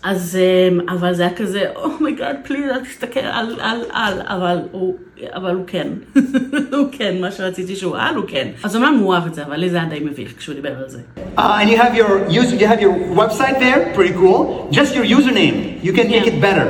אמ, 0.00 0.10
אז, 0.10 0.38
אמ, 0.70 0.80
אבל 0.88 1.14
זה 1.14 1.22
היה 1.22 1.34
כזה, 1.34 1.64
אומייגאד, 1.76 2.36
פליז, 2.44 2.70
אל 2.70 2.80
תסתכל 2.84 3.20
על, 3.20 3.56
על, 3.60 3.80
על, 3.92 4.20
אבל 4.24 4.58
הוא, 4.72 4.94
אבל 5.34 5.54
הוא 5.54 5.64
כן. 5.66 5.88
הוא 6.72 6.86
כן, 6.92 7.16
מה 7.20 7.30
שרציתי 7.30 7.76
שהוא 7.76 7.96
על, 7.96 8.14
הוא 8.14 8.24
כן. 8.28 8.48
אז 8.64 8.76
אמנם 8.76 8.98
הוא 9.00 9.14
אהב 9.14 9.26
את 9.26 9.34
זה, 9.34 9.42
אבל 9.42 9.56
לי 9.56 9.70
זה 9.70 9.76
היה 9.76 9.86
די 9.86 10.00
מביך 10.00 10.32
כשהוא 10.38 10.54
דיבר 10.54 10.78
על 10.78 10.88
זה. 10.88 10.98
Uh, 11.36 11.40
and 11.40 11.68
you 11.70 11.76
have 11.76 11.94
your 11.94 12.30
user, 12.30 12.56
you 12.56 12.66
have 12.66 12.80
your 12.80 12.94
website 13.22 13.58
there, 13.58 13.94
pretty 13.94 14.14
cool. 14.14 14.68
Just 14.70 14.94
your 14.94 15.04
username, 15.18 15.56
you 15.82 15.92
can 15.92 16.06
make 16.08 16.26
Yeah. 16.26 16.32
it 16.32 16.40
better. 16.40 16.68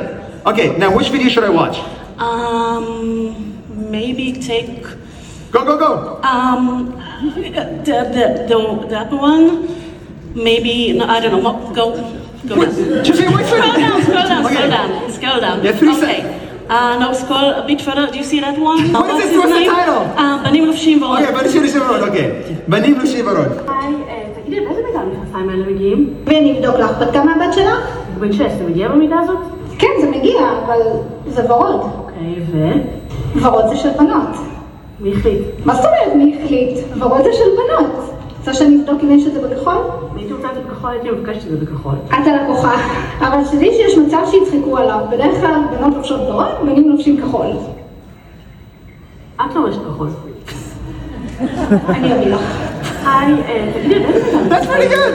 Okay, 0.49 0.67
now 0.81 0.89
which 0.97 1.09
video 1.15 1.29
should 1.33 1.45
I 1.51 1.53
watch? 1.61 1.77
Um, 2.27 2.89
maybe 3.97 4.25
take 4.51 4.83
Go, 5.51 5.63
go, 5.69 5.75
go. 5.85 6.19
Um, 6.33 6.65
the, 7.87 7.97
the, 8.15 8.27
the, 8.49 8.57
the 8.89 8.97
upper 9.03 9.15
one, 9.33 9.45
maybe, 10.35 10.73
no, 10.97 11.05
I 11.15 11.17
don't 11.21 11.31
know, 11.35 11.43
what, 11.47 11.57
go, 11.79 11.85
go 12.48 12.54
down. 12.64 13.04
Say, 13.04 13.28
wait, 13.34 13.46
Scroll 13.46 13.72
down, 13.82 14.02
scroll 14.02 14.26
down, 14.28 14.44
scroll 14.44 14.70
down, 14.70 14.88
scroll 15.16 15.40
down. 15.40 15.64
Yeah, 15.64 15.72
three 15.78 15.94
okay. 15.96 16.38
Uh, 16.68 16.98
no, 16.98 17.12
scroll 17.12 17.48
a 17.62 17.66
bit 17.66 17.80
further. 17.80 18.06
Do 18.10 18.16
you 18.18 18.24
see 18.24 18.40
that 18.40 18.56
one? 18.58 18.92
What 18.92 19.10
is 19.10 19.12
What's 19.12 19.24
this? 19.24 19.30
his 19.30 19.38
What's 19.40 19.52
the 19.52 19.64
title? 19.76 20.02
Uh, 20.16 20.38
בנים 20.44 20.64
לובשים 20.66 21.02
ועוד. 21.02 21.18
Okay, 21.18 21.32
בנים 21.32 21.62
לובשים 21.62 21.82
ורוד, 21.82 22.00
אוקיי. 22.02 22.30
בנים 22.68 22.94
לובשים 22.94 23.26
ורוד. 23.26 23.52
היי, 23.68 23.94
תגידי, 24.42 24.60
באיזה 24.60 24.80
מידה 24.86 25.00
המכנסיים 25.00 25.48
האלה 25.48 25.66
מגיעים? 25.66 26.14
ואני 26.24 26.58
אבדוק 26.58 26.76
לך, 26.78 26.90
בת 27.00 27.12
כמה 27.12 27.32
הבת 27.34 27.54
שלך? 27.54 27.78
בן 28.20 28.32
שש, 28.32 28.40
זה 28.58 28.64
מגיע 28.68 28.88
במידה 28.88 29.16
הזאת? 29.20 29.38
כן, 29.78 29.88
זה 30.00 30.10
מגיע, 30.10 30.40
אבל 30.66 30.80
זה 31.26 31.52
ורוד. 31.52 31.80
אוקיי, 31.98 32.34
ו? 32.52 32.68
ורוד 33.42 33.64
זה 33.68 33.76
של 33.76 33.88
בנות. 33.98 34.36
מי 35.00 35.12
החליט? 35.12 35.38
מה 35.64 35.74
זאת 35.74 35.84
אומרת 35.84 36.16
מי 36.16 36.36
החליט? 36.44 36.78
ורוד 36.98 37.22
זה 37.24 37.32
של 37.32 37.44
בנות. 37.56 38.11
רוצה 38.42 38.54
שאני 38.54 38.76
אבדוק 38.76 39.02
אם 39.02 39.10
יש 39.10 39.26
את 39.26 39.32
זה 39.32 39.48
בכחול? 39.48 39.74
הייתי 40.16 40.32
רוצה 40.32 40.48
את 40.50 40.54
זה 40.54 40.60
בכחול, 40.60 40.90
הייתי 40.90 41.10
מבקשת 41.10 41.46
את 41.46 41.50
זה 41.50 41.56
בכחול. 41.66 41.94
את 42.06 42.26
הלקוחה. 42.26 42.72
אבל 43.18 43.44
שתדעי 43.44 43.70
שיש 43.72 43.98
מצב 43.98 44.18
שיצחקו 44.30 44.78
עליו. 44.78 44.98
בדרך 45.10 45.40
כלל 45.40 45.60
בנות 45.70 45.94
לובשות 45.94 46.20
ורוד, 46.20 46.46
בנים 46.62 46.90
לובשים 46.90 47.20
כחול. 47.20 47.46
את 49.36 49.54
לובשת 49.54 49.78
כחול. 49.88 50.08
אני 51.88 52.14
אביא 52.14 52.34
לך. 52.34 52.40
היי, 53.06 53.34
אה, 53.34 53.72
תגידי? 53.74 54.04
That's 54.50 54.66
pretty 54.66 54.88
good. 54.88 55.14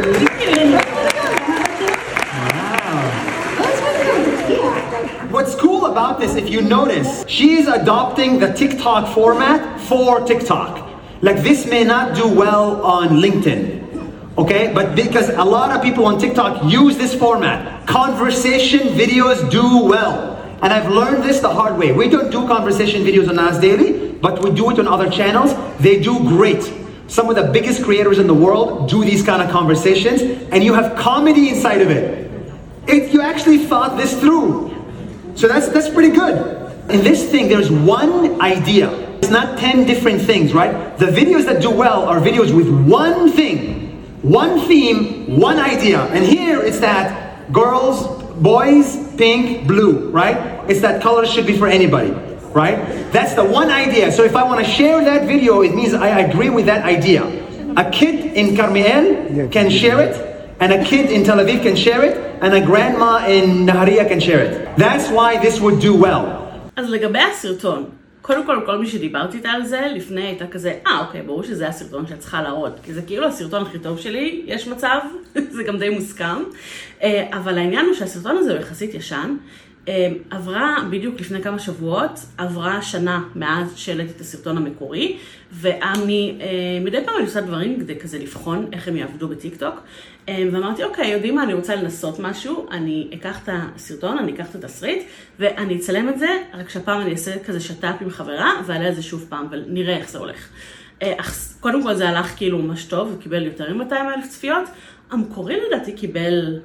What's 5.31 5.55
cool 5.55 5.85
about 5.85 6.19
this, 6.21 6.35
if 6.35 6.49
you 6.49 6.61
notice, 6.61 7.25
she 7.27 7.47
is 7.59 7.67
adopting 7.67 8.39
the 8.39 8.53
TikTok 8.53 9.13
format 9.13 9.61
for 9.89 10.21
TikTok. 10.21 10.86
Like 11.21 11.37
this 11.37 11.65
may 11.65 11.83
not 11.83 12.15
do 12.15 12.27
well 12.27 12.85
on 12.85 13.09
LinkedIn, 13.09 14.37
okay? 14.37 14.71
But 14.73 14.95
because 14.95 15.29
a 15.29 15.43
lot 15.43 15.75
of 15.75 15.81
people 15.81 16.05
on 16.05 16.19
TikTok 16.19 16.71
use 16.71 16.95
this 16.95 17.15
format, 17.15 17.87
conversation 17.87 18.89
videos 18.89 19.49
do 19.49 19.83
well. 19.83 20.35
And 20.61 20.73
I've 20.73 20.91
learned 20.91 21.23
this 21.23 21.39
the 21.39 21.49
hard 21.49 21.77
way. 21.77 21.91
We 21.91 22.09
don't 22.09 22.31
do 22.31 22.47
conversation 22.47 23.03
videos 23.03 23.29
on 23.29 23.35
Nas 23.35 23.59
Daily, 23.59 24.11
but 24.13 24.43
we 24.43 24.51
do 24.51 24.69
it 24.69 24.79
on 24.79 24.87
other 24.87 25.09
channels. 25.09 25.53
They 25.79 25.99
do 25.99 26.19
great. 26.19 26.71
Some 27.07 27.29
of 27.29 27.35
the 27.35 27.43
biggest 27.43 27.83
creators 27.83 28.19
in 28.19 28.27
the 28.27 28.33
world 28.33 28.89
do 28.89 29.03
these 29.03 29.23
kind 29.23 29.41
of 29.41 29.49
conversations, 29.49 30.21
and 30.51 30.63
you 30.63 30.73
have 30.73 30.97
comedy 30.97 31.49
inside 31.49 31.81
of 31.81 31.89
it. 31.89 32.29
If 32.87 33.13
you 33.13 33.21
actually 33.21 33.59
thought 33.59 33.97
this 33.97 34.19
through. 34.19 34.75
So 35.35 35.47
that's 35.47 35.69
that's 35.69 35.89
pretty 35.89 36.15
good. 36.15 36.55
In 36.89 37.03
this 37.03 37.29
thing, 37.29 37.47
there's 37.49 37.71
one 37.71 38.41
idea. 38.41 39.06
It's 39.18 39.30
not 39.30 39.58
10 39.58 39.86
different 39.86 40.20
things, 40.22 40.52
right? 40.52 40.96
The 40.98 41.06
videos 41.06 41.44
that 41.46 41.62
do 41.62 41.70
well 41.70 42.04
are 42.04 42.20
videos 42.20 42.54
with 42.54 42.68
one 42.88 43.30
thing, 43.32 44.02
one 44.22 44.60
theme, 44.68 45.38
one 45.38 45.58
idea. 45.58 46.00
And 46.14 46.24
here 46.24 46.62
it's 46.62 46.80
that 46.80 47.52
girls, 47.52 48.06
boys, 48.36 48.96
pink, 49.16 49.66
blue, 49.66 50.10
right? 50.10 50.36
It's 50.70 50.80
that 50.80 51.02
colors 51.02 51.30
should 51.32 51.46
be 51.46 51.56
for 51.56 51.68
anybody, 51.68 52.12
right? 52.52 52.78
That's 53.12 53.34
the 53.34 53.44
one 53.44 53.70
idea. 53.70 54.12
So 54.12 54.22
if 54.24 54.34
I 54.36 54.42
want 54.44 54.64
to 54.64 54.70
share 54.70 55.04
that 55.04 55.26
video, 55.26 55.62
it 55.62 55.74
means 55.74 55.94
I 55.94 56.20
agree 56.20 56.50
with 56.50 56.66
that 56.66 56.84
idea. 56.84 57.22
A 57.76 57.90
kid 57.90 58.36
in 58.36 58.56
Carmiel 58.56 59.48
can 59.50 59.70
share 59.70 60.00
it, 60.00 60.14
and 60.60 60.72
a 60.72 60.84
kid 60.84 61.10
in 61.10 61.24
Tel 61.24 61.38
Aviv 61.38 61.62
can 61.62 61.74
share 61.74 62.02
it, 62.04 62.16
and 62.42 62.52
a 62.54 62.64
grandma 62.64 63.26
in 63.26 63.66
Naharia 63.66 64.06
can 64.06 64.20
share 64.20 64.40
it. 64.40 64.76
That's 64.76 65.08
why 65.08 65.38
this 65.38 65.60
would 65.60 65.80
do 65.80 65.94
well. 65.94 66.38
אז 66.76 66.90
לגבי 66.90 67.18
הסרטון, 67.18 67.84
קודם 68.27 68.45
כל, 68.45 68.61
כל 68.65 68.77
מי 68.77 68.87
שדיברתי 68.87 69.37
איתה 69.37 69.49
על 69.49 69.65
זה, 69.65 69.81
לפני 69.95 70.21
הייתה 70.21 70.47
כזה, 70.47 70.79
אה, 70.87 70.99
אוקיי, 70.99 71.21
ברור 71.21 71.43
שזה 71.43 71.67
הסרטון 71.67 72.07
שאת 72.07 72.19
צריכה 72.19 72.41
להראות. 72.41 72.73
כי 72.83 72.93
זה 72.93 73.01
כאילו 73.01 73.27
הסרטון 73.27 73.61
הכי 73.61 73.79
טוב 73.79 73.99
שלי, 73.99 74.41
יש 74.45 74.67
מצב, 74.67 74.99
זה 75.55 75.63
גם 75.63 75.77
די 75.77 75.89
מוסכם. 75.89 76.43
אה, 77.03 77.27
אבל 77.33 77.57
העניין 77.57 77.85
הוא 77.85 77.93
שהסרטון 77.93 78.37
הזה 78.37 78.51
הוא 78.51 78.59
יחסית 78.59 78.93
ישן. 78.93 79.35
אה, 79.87 80.07
עברה, 80.29 80.77
בדיוק 80.89 81.19
לפני 81.19 81.41
כמה 81.41 81.59
שבועות, 81.59 82.19
עברה 82.37 82.81
שנה 82.81 83.23
מאז 83.35 83.77
שהעליתי 83.77 84.11
את 84.15 84.21
הסרטון 84.21 84.57
המקורי, 84.57 85.17
ואני 85.51 86.37
אה, 86.41 86.47
מדי 86.85 87.05
פעם 87.05 87.15
אני 87.15 87.25
עושה 87.25 87.41
דברים 87.41 87.79
כדי 87.79 87.99
כזה 87.99 88.19
לבחון 88.19 88.67
איך 88.73 88.87
הם 88.87 88.95
יעבדו 88.95 89.27
בטיקטוק. 89.27 89.75
אה, 90.29 90.43
ואמרתי, 90.51 90.83
אוקיי, 90.83 91.07
יודעים 91.07 91.35
מה, 91.35 91.43
אני 91.43 91.53
רוצה 91.53 91.75
לנסות 91.75 92.19
משהו, 92.19 92.67
אני 92.71 93.07
אקח 93.13 93.43
את 93.43 93.49
הסרטון, 93.51 94.17
אני 94.17 94.31
אקח 94.31 94.49
את 94.49 94.55
התסריט, 94.55 95.03
ואני 95.39 95.75
אצלם 95.75 96.09
את 96.09 96.19
זה, 96.19 96.27
רק 96.53 96.69
שהפעם 96.69 97.01
אני 97.01 97.11
אעשה 97.11 97.43
כזה 97.43 97.59
שת"פ 97.59 98.01
עם 98.01 98.09
חברה, 98.09 98.51
ואעלה 98.65 98.89
את 98.89 98.95
זה 98.95 99.03
שוב 99.03 99.25
פעם, 99.29 99.47
ונראה 99.51 99.97
איך 99.97 100.09
זה 100.09 100.17
הולך. 100.17 100.49
אה, 101.01 101.13
אך 101.17 101.53
קודם 101.59 101.83
כל 101.83 101.93
זה 101.93 102.09
הלך 102.09 102.37
כאילו 102.37 102.57
ממש 102.57 102.85
טוב, 102.85 103.15
וקיבל 103.17 103.45
יותר 103.45 103.73
מ-200 103.73 103.93
אלף 103.93 104.27
צפיות. 104.29 104.69
המקורי 105.11 105.55
לדעתי 105.67 105.91
קיבל, 105.91 106.59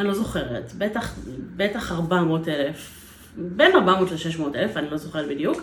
אני 0.00 0.08
לא 0.08 0.14
זוכרת, 0.14 0.72
בטח, 0.78 1.14
בטח 1.56 1.92
400 1.92 2.48
אלף, 2.48 2.90
בין 3.36 3.74
400 3.74 4.10
ל-600 4.12 4.42
אלף, 4.54 4.76
אני 4.76 4.90
לא 4.90 4.96
זוכרת 4.96 5.28
בדיוק, 5.28 5.62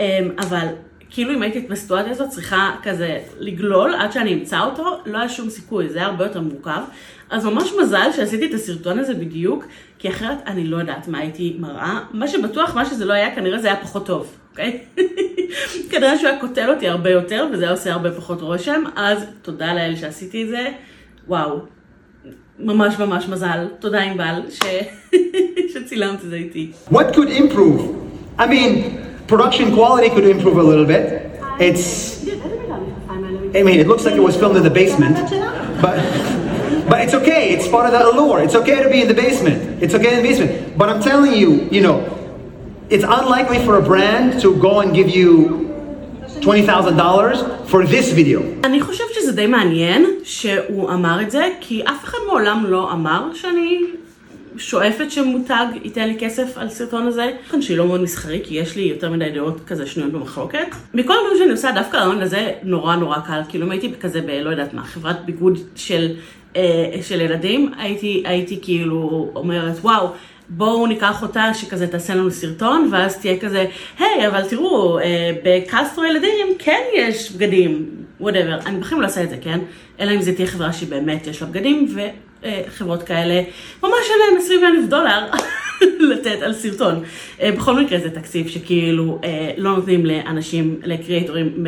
אה, 0.00 0.18
אבל 0.38 0.66
כאילו 1.10 1.34
אם 1.34 1.42
הייתי 1.42 1.60
בסיטואציה 1.60 2.12
הזאת 2.12 2.28
צריכה 2.28 2.76
כזה 2.82 3.18
לגלול 3.38 3.94
עד 3.94 4.12
שאני 4.12 4.34
אמצא 4.34 4.60
אותו, 4.60 5.00
לא 5.06 5.18
היה 5.18 5.28
שום 5.28 5.50
סיכוי, 5.50 5.88
זה 5.88 5.98
היה 5.98 6.06
הרבה 6.06 6.24
יותר 6.24 6.40
מורכב. 6.40 6.82
אז 7.30 7.44
ממש 7.44 7.70
מזל 7.82 8.12
שעשיתי 8.16 8.46
את 8.46 8.54
הסרטון 8.54 8.98
הזה 8.98 9.14
בדיוק, 9.14 9.64
כי 9.98 10.08
אחרת 10.08 10.38
אני 10.46 10.66
לא 10.66 10.76
יודעת 10.76 11.08
מה 11.08 11.18
הייתי 11.18 11.56
מראה. 11.58 12.00
מה 12.12 12.28
שבטוח, 12.28 12.74
מה 12.74 12.84
שזה 12.84 13.04
לא 13.04 13.12
היה, 13.12 13.34
כנראה 13.34 13.58
זה 13.58 13.68
היה 13.68 13.76
פחות 13.82 14.06
טוב, 14.06 14.36
אוקיי? 14.50 14.84
כנראה 15.90 16.18
שהוא 16.18 16.28
היה 16.28 16.40
קוטל 16.40 16.70
אותי 16.70 16.88
הרבה 16.88 17.10
יותר, 17.10 17.46
וזה 17.52 17.64
היה 17.64 17.72
עושה 17.72 17.92
הרבה 17.92 18.12
פחות 18.12 18.40
רושם, 18.40 18.82
אז 18.96 19.24
תודה 19.42 19.74
לאל 19.74 19.96
שעשיתי 19.96 20.42
את 20.42 20.48
זה. 20.48 20.68
וואו, 21.28 21.60
ממש 22.59 22.99
ממש 22.99 23.27
מזל. 23.27 23.67
תודה 23.79 24.01
ענבל 24.01 24.41
ש... 24.49 24.59
שצילמת 25.73 26.23
את 26.23 26.29
זה 26.29 26.35
איתי. 26.35 26.71
What 26.91 27.13
could 27.15 27.29
improve? 27.29 27.81
I 28.39 28.47
mean, 28.47 28.69
production 29.27 29.73
quality 29.75 30.09
could 30.09 30.27
improve 30.35 30.57
a 30.57 30.63
little 30.63 30.85
bit. 30.85 31.03
It's, 31.59 31.85
I 33.59 33.61
mean, 33.67 33.79
it 33.79 33.87
looks 33.87 34.05
like 34.05 34.15
it 34.15 34.25
was 34.29 34.35
filmed 34.35 34.57
in 34.57 34.63
the 34.63 34.75
basement, 34.81 35.17
but, 35.85 35.97
but 36.89 36.97
it's 37.03 37.13
okay. 37.13 37.43
It's 37.53 37.67
part 37.67 37.85
of 37.87 37.91
the 37.95 38.01
allure. 38.09 38.41
It's 38.45 38.55
okay 38.55 38.81
to 38.81 38.89
be 38.89 38.99
in 39.03 39.07
the 39.07 39.19
basement. 39.25 39.59
It's 39.83 39.93
okay 39.93 40.11
in 40.15 40.17
the 40.21 40.27
basement. 40.29 40.51
But 40.79 40.89
I'm 40.89 41.01
telling 41.01 41.33
you, 41.41 41.49
you 41.75 41.81
know, 41.81 41.97
it's 42.89 43.03
unlikely 43.03 43.59
for 43.65 43.77
a 43.77 43.83
brand 43.91 44.41
to 44.41 44.55
go 44.57 44.81
and 44.81 44.89
give 44.99 45.09
you 45.09 45.29
$20,000 46.42 47.70
for 47.70 47.82
this 47.86 48.14
video. 48.14 48.40
אני 48.64 48.80
חושבת 48.80 49.14
שזה 49.14 49.32
די 49.32 49.46
מעניין 49.46 50.06
שהוא 50.24 50.90
אמר 50.90 51.22
את 51.22 51.30
זה, 51.30 51.48
כי 51.60 51.82
אף 51.82 52.04
אחד 52.04 52.18
מעולם 52.26 52.64
לא 52.68 52.92
אמר 52.92 53.34
שאני 53.34 53.80
שואפת 54.58 55.10
שמותג 55.10 55.66
ייתן 55.84 56.08
לי 56.08 56.16
כסף 56.18 56.58
על 56.58 56.68
סרטון 56.68 57.06
הזה. 57.06 57.30
נכון 57.46 57.62
שהיא 57.62 57.76
לא 57.76 57.86
מאוד 57.86 58.00
מסחרי, 58.00 58.40
כי 58.44 58.54
יש 58.54 58.76
לי 58.76 58.82
יותר 58.82 59.10
מדי 59.10 59.30
דעות 59.30 59.60
כזה 59.66 59.86
שנויות 59.86 60.12
במחלוקת. 60.12 60.66
מכל 60.94 61.12
הדברים 61.12 61.38
שאני 61.38 61.50
עושה, 61.50 61.72
דווקא 61.72 61.96
הרעיון 61.96 62.22
הזה 62.22 62.52
נורא 62.62 62.96
נורא 62.96 63.18
קל. 63.18 63.40
כאילו 63.48 63.66
אם 63.66 63.70
הייתי 63.70 63.92
כזה 64.00 64.20
ב... 64.20 64.30
לא 64.30 64.50
יודעת 64.50 64.74
מה, 64.74 64.82
חברת 64.82 65.24
ביגוד 65.24 65.58
של, 65.76 66.08
אה, 66.56 66.62
של 67.02 67.20
ילדים, 67.20 67.72
הייתי, 67.78 68.22
הייתי 68.26 68.58
כאילו 68.62 69.30
אומרת, 69.34 69.76
וואו. 69.82 70.08
בואו 70.50 70.86
ניקח 70.86 71.22
אותה 71.22 71.54
שכזה 71.54 71.86
תעשה 71.86 72.14
לנו 72.14 72.30
סרטון, 72.30 72.88
ואז 72.92 73.16
תהיה 73.16 73.40
כזה, 73.40 73.66
היי, 73.98 74.28
אבל 74.28 74.48
תראו, 74.48 74.98
אה, 74.98 75.30
בקסטרו 75.44 76.04
ילדים 76.04 76.46
כן 76.58 76.82
יש 76.94 77.32
בגדים, 77.32 77.90
whatever. 78.20 78.58
אני 78.66 78.80
בכלל 78.80 78.98
לא 78.98 79.04
אעשה 79.04 79.24
את 79.24 79.30
זה, 79.30 79.36
כן? 79.40 79.60
אלא 80.00 80.14
אם 80.14 80.22
זה 80.22 80.34
תהיה 80.34 80.46
חברה 80.48 80.72
שבאמת 80.72 81.26
יש 81.26 81.42
לה 81.42 81.48
בגדים, 81.48 81.88
וחברות 82.42 83.02
כאלה, 83.02 83.42
ממש 83.82 83.92
אין 84.10 84.18
להם 84.18 84.38
20 84.44 84.64
אלף 84.64 84.88
דולר 84.88 85.26
לתת 86.10 86.42
על 86.42 86.54
סרטון. 86.54 87.02
אה, 87.40 87.52
בכל 87.52 87.80
מקרה 87.80 87.98
זה 87.98 88.10
תקציב 88.10 88.48
שכאילו 88.48 89.18
אה, 89.24 89.50
לא 89.56 89.76
נותנים 89.76 90.06
לאנשים, 90.06 90.80
לקריאטורים 90.84 91.66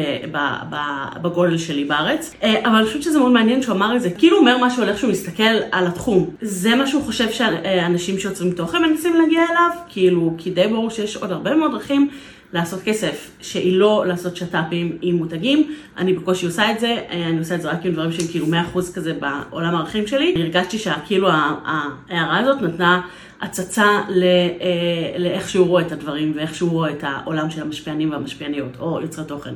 בגודל 1.23 1.59
שלי 1.59 1.85
בארץ. 1.85 2.35
אה, 2.43 2.61
אבל 2.65 2.75
אני 2.75 2.87
חושבת 2.87 3.03
שזה 3.03 3.19
מאוד 3.19 3.33
מעניין 3.33 3.63
שהוא 3.63 3.77
אמר 3.77 3.97
את 3.97 4.03
זה. 4.03 4.11
כאילו 4.11 4.37
הוא 4.37 4.41
אומר 4.41 4.65
משהו 4.65 4.83
על 4.83 4.89
איך 4.89 4.99
שהוא 4.99 5.11
מסתכל 5.11 5.43
על 5.73 5.87
התחום. 5.87 6.31
זה 6.43 6.75
מה 6.75 6.87
שהוא 6.87 7.03
חושב 7.03 7.31
שאנשים 7.31 8.19
שיוצרים 8.19 8.53
תוכן 8.53 8.83
מנסים 8.83 9.15
להגיע 9.21 9.43
אליו, 9.51 9.71
כאילו, 9.89 10.35
כי 10.39 10.51
די 10.51 10.67
ברור 10.67 10.91
שיש 10.91 11.17
עוד 11.17 11.33
הרבה 11.33 11.55
מאוד 11.55 11.73
דרכים 11.73 12.09
לעשות 12.53 12.83
כסף, 12.83 13.31
שהיא 13.41 13.79
לא 13.79 14.05
לעשות 14.07 14.37
שת"פים 14.37 14.99
עם 15.03 15.17
מותגים, 15.17 15.75
אני 15.99 16.13
בקושי 16.13 16.47
עושה 16.47 16.71
את 16.71 16.81
זה, 16.81 16.97
אני 17.11 17.39
עושה 17.39 17.55
את 17.55 17.63
זה 17.63 17.71
רק 17.71 17.85
עם 17.85 17.93
דברים 17.93 18.13
שהם 18.13 18.27
כאילו 18.27 18.47
100% 18.75 18.79
כזה 18.95 19.15
בעולם 19.15 19.75
הערכים 19.75 20.07
שלי. 20.07 20.35
הרגשתי 20.37 20.79
שכאילו 20.79 21.29
ההערה 21.31 22.39
הזאת 22.39 22.63
נתנה 22.63 23.01
הצצה 23.41 23.85
אה, 23.85 24.03
לאיך 25.19 25.49
שהוא 25.49 25.67
רואה 25.67 25.83
את 25.83 25.93
הדברים 25.93 26.33
ואיך 26.37 26.55
שהוא 26.55 26.71
רואה 26.71 26.91
את 26.91 27.05
העולם 27.07 27.51
של 27.51 27.63
המשפיענים 27.63 28.11
והמשפיעניות, 28.11 28.77
או 28.81 29.01
יוצרי 29.01 29.25
תוכן. 29.25 29.55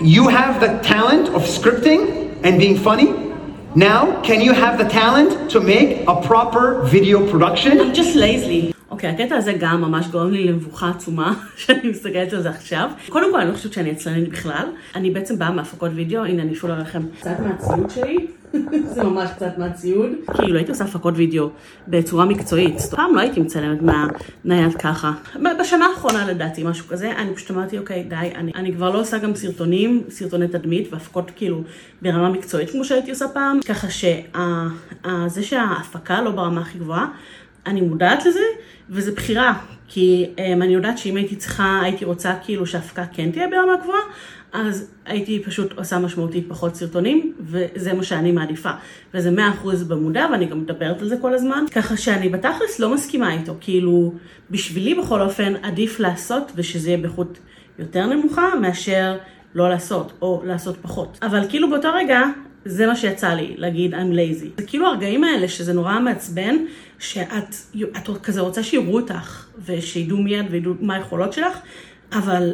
You 0.00 0.28
have 0.28 0.60
the 0.60 0.72
talent 0.82 1.28
of 1.34 1.42
scripting 1.58 2.00
and 2.44 2.58
being 2.58 2.76
funny. 2.76 3.08
Now, 3.74 4.20
can 4.22 4.40
you 4.46 4.52
have 4.52 4.78
the 4.78 4.88
talent 5.00 5.50
to 5.52 5.60
make 5.60 6.06
a 6.06 6.16
proper 6.30 6.82
video 6.94 7.18
production? 7.30 7.80
I'm 7.80 7.94
just 7.94 8.14
lazy. 8.14 8.75
אוקיי, 8.90 9.10
okay, 9.10 9.12
הקטע 9.12 9.36
הזה 9.36 9.52
גם 9.52 9.80
ממש 9.80 10.06
גורם 10.08 10.30
לי 10.30 10.44
למבוכה 10.44 10.90
עצומה, 10.90 11.34
שאני 11.56 11.90
מסתכלת 11.90 12.32
על 12.32 12.42
זה 12.42 12.50
עכשיו. 12.50 12.90
קודם 13.08 13.32
כל, 13.32 13.40
אני 13.40 13.50
לא 13.50 13.54
חושבת 13.54 13.72
שאני 13.72 13.90
עצלנית 13.90 14.28
בכלל. 14.28 14.66
אני 14.94 15.10
בעצם 15.10 15.38
באה 15.38 15.50
מהפקות 15.50 15.90
וידאו, 15.94 16.24
הנה 16.24 16.42
אני 16.42 16.52
אפילו 16.52 16.76
לכם 16.76 17.02
קצת 17.20 17.36
מהציוד 17.40 17.90
שלי. 17.90 18.26
זה 18.94 19.02
ממש 19.02 19.30
קצת 19.36 19.58
מהציוד. 19.58 20.10
כאילו 20.34 20.56
הייתי 20.56 20.70
עושה 20.70 20.84
הפקות 20.84 21.14
וידאו 21.16 21.50
בצורה 21.88 22.24
מקצועית. 22.24 22.80
פעם 22.80 23.14
לא 23.14 23.20
הייתי 23.20 23.40
מצלמת 23.40 23.78
מהנייד 24.44 24.74
ככה. 24.74 25.12
בשנה 25.60 25.86
האחרונה 25.86 26.30
לדעתי, 26.30 26.62
משהו 26.62 26.86
כזה, 26.88 27.12
אני 27.12 27.34
פשוט 27.34 27.50
אמרתי, 27.50 27.78
אוקיי, 27.78 28.02
די, 28.02 28.32
אני, 28.34 28.52
אני 28.54 28.72
כבר 28.74 28.90
לא 28.90 29.00
עושה 29.00 29.18
גם 29.18 29.34
סרטונים, 29.34 30.02
סרטוני 30.08 30.48
תדמית 30.48 30.92
והפקות 30.92 31.30
כאילו 31.36 31.62
ברמה 32.02 32.30
מקצועית 32.30 32.70
כמו 32.70 32.84
שהייתי 32.84 33.10
עושה 33.10 33.28
פעם. 33.28 33.60
ככה 33.68 33.86
שזה 33.90 35.42
שההפקה 35.42 36.20
לא 36.20 36.30
ברמה 36.30 36.60
הכי 36.60 36.78
גבוהה, 36.78 37.06
אני 37.66 37.80
מודעת 37.80 38.26
לזה, 38.26 38.40
וזה 38.90 39.12
בחירה. 39.12 39.54
כי 39.88 40.26
um, 40.36 40.40
אני 40.40 40.74
יודעת 40.74 40.98
שאם 40.98 41.16
הייתי 41.16 41.36
צריכה, 41.36 41.80
הייתי 41.82 42.04
רוצה 42.04 42.34
כאילו 42.44 42.66
שההפקה 42.66 43.04
כן 43.12 43.30
תהיה 43.30 43.48
ברמה 43.48 43.76
גבוהה, 43.82 44.00
אז 44.52 44.90
הייתי 45.06 45.42
פשוט 45.44 45.72
עושה 45.72 45.98
משמעותית 45.98 46.44
פחות 46.48 46.74
סרטונים, 46.74 47.32
וזה 47.40 47.92
מה 47.92 48.02
שאני 48.02 48.32
מעדיפה. 48.32 48.70
וזה 49.14 49.30
מאה 49.30 49.50
אחוז 49.50 49.82
במודע, 49.82 50.26
ואני 50.32 50.46
גם 50.46 50.60
מדברת 50.60 51.02
על 51.02 51.08
זה 51.08 51.16
כל 51.20 51.34
הזמן. 51.34 51.64
ככה 51.72 51.96
שאני 51.96 52.28
בתכלס 52.28 52.78
לא 52.78 52.94
מסכימה 52.94 53.32
איתו, 53.32 53.54
כאילו, 53.60 54.12
בשבילי 54.50 54.94
בכל 54.94 55.22
אופן 55.22 55.54
עדיף 55.62 56.00
לעשות, 56.00 56.52
ושזה 56.54 56.88
יהיה 56.88 56.98
באיכות 56.98 57.38
יותר 57.78 58.06
נמוכה, 58.06 58.48
מאשר 58.60 59.16
לא 59.54 59.68
לעשות, 59.68 60.12
או 60.22 60.42
לעשות 60.44 60.76
פחות. 60.82 61.18
אבל 61.22 61.48
כאילו 61.48 61.70
באותו 61.70 61.88
רגע, 61.94 62.20
זה 62.66 62.86
מה 62.86 62.96
שיצא 62.96 63.28
לי, 63.28 63.54
להגיד 63.56 63.94
I'm 63.94 63.96
lazy. 63.96 64.46
זה 64.56 64.66
כאילו 64.66 64.86
הרגעים 64.86 65.24
האלה 65.24 65.48
שזה 65.48 65.72
נורא 65.72 66.00
מעצבן, 66.00 66.56
שאת 66.98 67.54
את 67.96 68.10
כזה 68.22 68.40
רוצה 68.40 68.62
שיראו 68.62 68.96
אותך, 68.96 69.46
ושידעו 69.64 70.18
מיד 70.18 70.46
וידעו 70.50 70.74
מה 70.80 70.94
היכולות 70.94 71.32
שלך, 71.32 71.58
אבל 72.12 72.52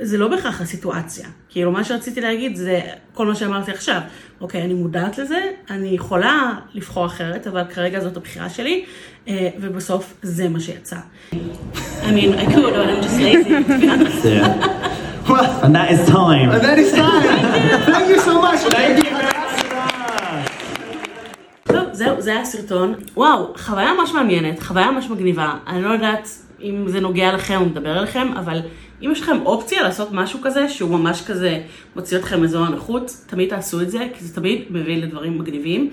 זה 0.00 0.18
לא 0.18 0.28
בהכרח 0.28 0.60
הסיטואציה. 0.60 1.28
כאילו, 1.48 1.72
מה 1.72 1.84
שרציתי 1.84 2.20
להגיד 2.20 2.56
זה 2.56 2.80
כל 3.14 3.26
מה 3.26 3.34
שאמרתי 3.34 3.70
עכשיו. 3.70 4.00
אוקיי, 4.40 4.62
אני 4.62 4.74
מודעת 4.74 5.18
לזה, 5.18 5.40
אני 5.70 5.88
יכולה 5.88 6.52
לבחור 6.74 7.06
אחרת, 7.06 7.46
אבל 7.46 7.62
כרגע 7.74 8.00
זאת 8.00 8.16
הבחירה 8.16 8.48
שלי, 8.48 8.84
אה, 9.28 9.48
ובסוף 9.60 10.14
זה 10.22 10.48
מה 10.48 10.60
שיצא. 10.60 10.96
I 11.32 12.12
mean, 12.12 12.32
I 12.38 12.44
could, 12.52 12.72
but 12.74 12.88
I'm 12.88 13.02
just 13.02 13.20
lazy, 13.20 13.50
to 13.50 13.78
be 13.80 13.88
honest. 13.88 14.24
Yeah. 14.24 14.90
and 15.64 15.74
that 15.74 15.90
is 15.92 16.08
time. 16.08 16.50
And 16.50 16.62
that 16.62 16.78
is 16.78 16.92
time. 16.92 17.22
Thank 17.92 18.08
you 18.08 18.20
so 18.20 18.40
much. 18.40 18.60
Thank 18.60 19.04
you. 19.04 19.19
זהו, 22.00 22.20
זה 22.20 22.30
היה 22.30 22.44
סרטון. 22.44 22.94
וואו, 23.16 23.52
חוויה 23.56 23.94
ממש 23.94 24.12
מעניינת, 24.12 24.62
חוויה 24.62 24.90
ממש 24.90 25.10
מגניבה. 25.10 25.54
אני 25.66 25.82
לא 25.82 25.88
יודעת 25.88 26.28
אם 26.62 26.84
זה 26.88 27.00
נוגע 27.00 27.32
לכם 27.32 27.60
או 27.60 27.66
מדבר 27.66 27.98
אליכם, 27.98 28.28
אבל 28.36 28.60
אם 29.02 29.10
יש 29.12 29.20
לכם 29.20 29.36
אופציה 29.44 29.82
לעשות 29.82 30.08
משהו 30.12 30.38
כזה, 30.42 30.68
שהוא 30.68 30.90
ממש 30.90 31.22
כזה 31.26 31.60
מוציא 31.96 32.18
אתכם 32.18 32.40
מאזור 32.40 32.66
הנוחות, 32.66 33.16
תמיד 33.26 33.48
תעשו 33.48 33.80
את 33.80 33.90
זה, 33.90 34.06
כי 34.14 34.24
זה 34.24 34.34
תמיד 34.34 34.64
מביא 34.70 35.02
לדברים 35.02 35.38
מגניבים. 35.38 35.90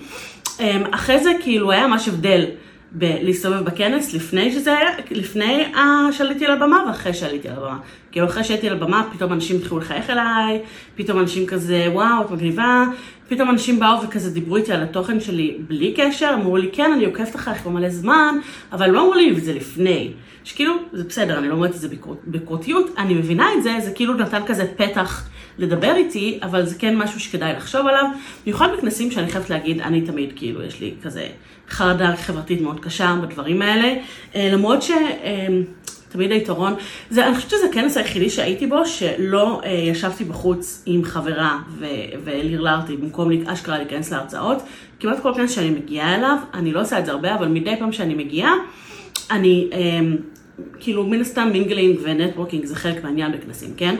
אמ, 0.60 0.82
אחרי 0.90 1.18
זה 1.18 1.32
כאילו 1.42 1.70
היה 1.70 1.86
ממש 1.86 2.08
הבדל 2.08 2.44
בלהסתובב 2.92 3.64
בכנס 3.64 4.14
לפני 4.14 4.52
שזה 4.52 4.78
היה, 4.78 4.90
לפני 5.10 5.64
שעליתי 6.12 6.46
על 6.46 6.52
הבמה 6.52 6.84
ואחרי 6.86 7.14
שעליתי 7.14 7.48
על 7.48 7.56
הבמה. 7.56 7.78
כאילו 8.12 8.26
אחרי 8.26 8.44
שהייתי 8.44 8.68
על 8.68 8.76
הבמה, 8.76 9.08
פתאום 9.12 9.32
אנשים 9.32 9.56
התחילו 9.56 9.78
לחייך 9.78 10.10
אליי, 10.10 10.60
פתאום 10.96 11.18
אנשים 11.18 11.46
כזה, 11.46 11.86
וואו, 11.92 12.24
את 12.24 12.30
מגניבה, 12.30 12.84
פתאום 13.28 13.50
אנשים 13.50 13.80
באו 13.80 14.02
וכזה 14.02 14.30
דיברו 14.30 14.56
איתי 14.56 14.72
על 14.72 14.82
התוכן 14.82 15.20
שלי 15.20 15.58
בלי 15.68 15.94
קשר, 15.96 16.30
אמרו 16.34 16.56
לי, 16.56 16.68
כן, 16.72 16.92
אני 16.92 17.04
עוקבת 17.04 17.36
אחריך 17.36 17.58
כבר 17.58 17.70
מלא 17.70 17.88
זמן, 17.88 18.34
אבל 18.72 18.90
לא 18.90 19.00
אמרו 19.00 19.14
לי 19.14 19.30
את 19.30 19.44
זה 19.44 19.52
לפני. 19.52 20.12
שכאילו, 20.44 20.74
זה 20.92 21.04
בסדר, 21.04 21.38
אני 21.38 21.48
לא 21.48 21.54
אומרת 21.54 21.70
את 21.70 21.80
זה 21.80 21.88
בקורתיות, 22.26 22.94
אני 22.98 23.14
מבינה 23.14 23.48
את 23.58 23.62
זה, 23.62 23.76
זה 23.84 23.90
כאילו 23.90 24.14
נתן 24.14 24.42
כזה 24.46 24.66
פתח 24.76 25.28
לדבר 25.58 25.94
איתי, 25.96 26.38
אבל 26.42 26.66
זה 26.66 26.78
כן 26.78 26.96
משהו 26.96 27.20
שכדאי 27.20 27.52
לחשוב 27.52 27.86
עליו. 27.86 28.04
במיוחד 28.44 28.68
בכנסים 28.78 29.10
שאני 29.10 29.30
חייבת 29.30 29.50
להגיד, 29.50 29.80
אני 29.80 30.00
תמיד, 30.00 30.32
כאילו, 30.36 30.62
יש 30.62 30.80
לי 30.80 30.94
כזה 31.02 31.26
חרדה 31.70 32.16
חברתית 32.16 32.60
מאוד 32.60 32.80
קשה 32.80 33.16
בדברים 33.22 33.62
האלה. 33.62 33.94
אה, 34.34 34.48
למרות 34.52 34.82
ש... 34.82 34.90
תמיד 36.08 36.32
היתרון, 36.32 36.74
זה, 37.10 37.26
אני 37.26 37.34
חושבת 37.34 37.50
שזה 37.50 37.66
הכנס 37.70 37.96
היחידי 37.96 38.30
שהייתי 38.30 38.66
בו, 38.66 38.86
שלא 38.86 39.60
אה, 39.64 39.70
ישבתי 39.70 40.24
בחוץ 40.24 40.82
עם 40.86 41.04
חברה 41.04 41.58
ולרלרתי 42.24 42.96
במקום 42.96 43.30
אשכרה 43.46 43.78
להיכנס 43.78 44.12
להרצאות. 44.12 44.62
כמעט 45.00 45.20
כל 45.20 45.32
כנס 45.34 45.50
שאני 45.50 45.70
מגיעה 45.70 46.14
אליו, 46.14 46.36
אני 46.54 46.72
לא 46.72 46.80
עושה 46.80 46.98
את 46.98 47.06
זה 47.06 47.12
הרבה, 47.12 47.34
אבל 47.34 47.48
מדי 47.48 47.76
פעם 47.78 47.92
שאני 47.92 48.14
מגיעה, 48.14 48.52
אני 49.30 49.68
אה, 49.72 50.00
כאילו 50.80 51.06
מן 51.06 51.20
הסתם 51.20 51.48
mingling 51.52 51.98
ו 52.02 52.08
networking 52.08 52.64
זה 52.64 52.76
חלק 52.76 53.04
מהעניין 53.04 53.32
בכנסים, 53.32 53.74
כן? 53.76 53.96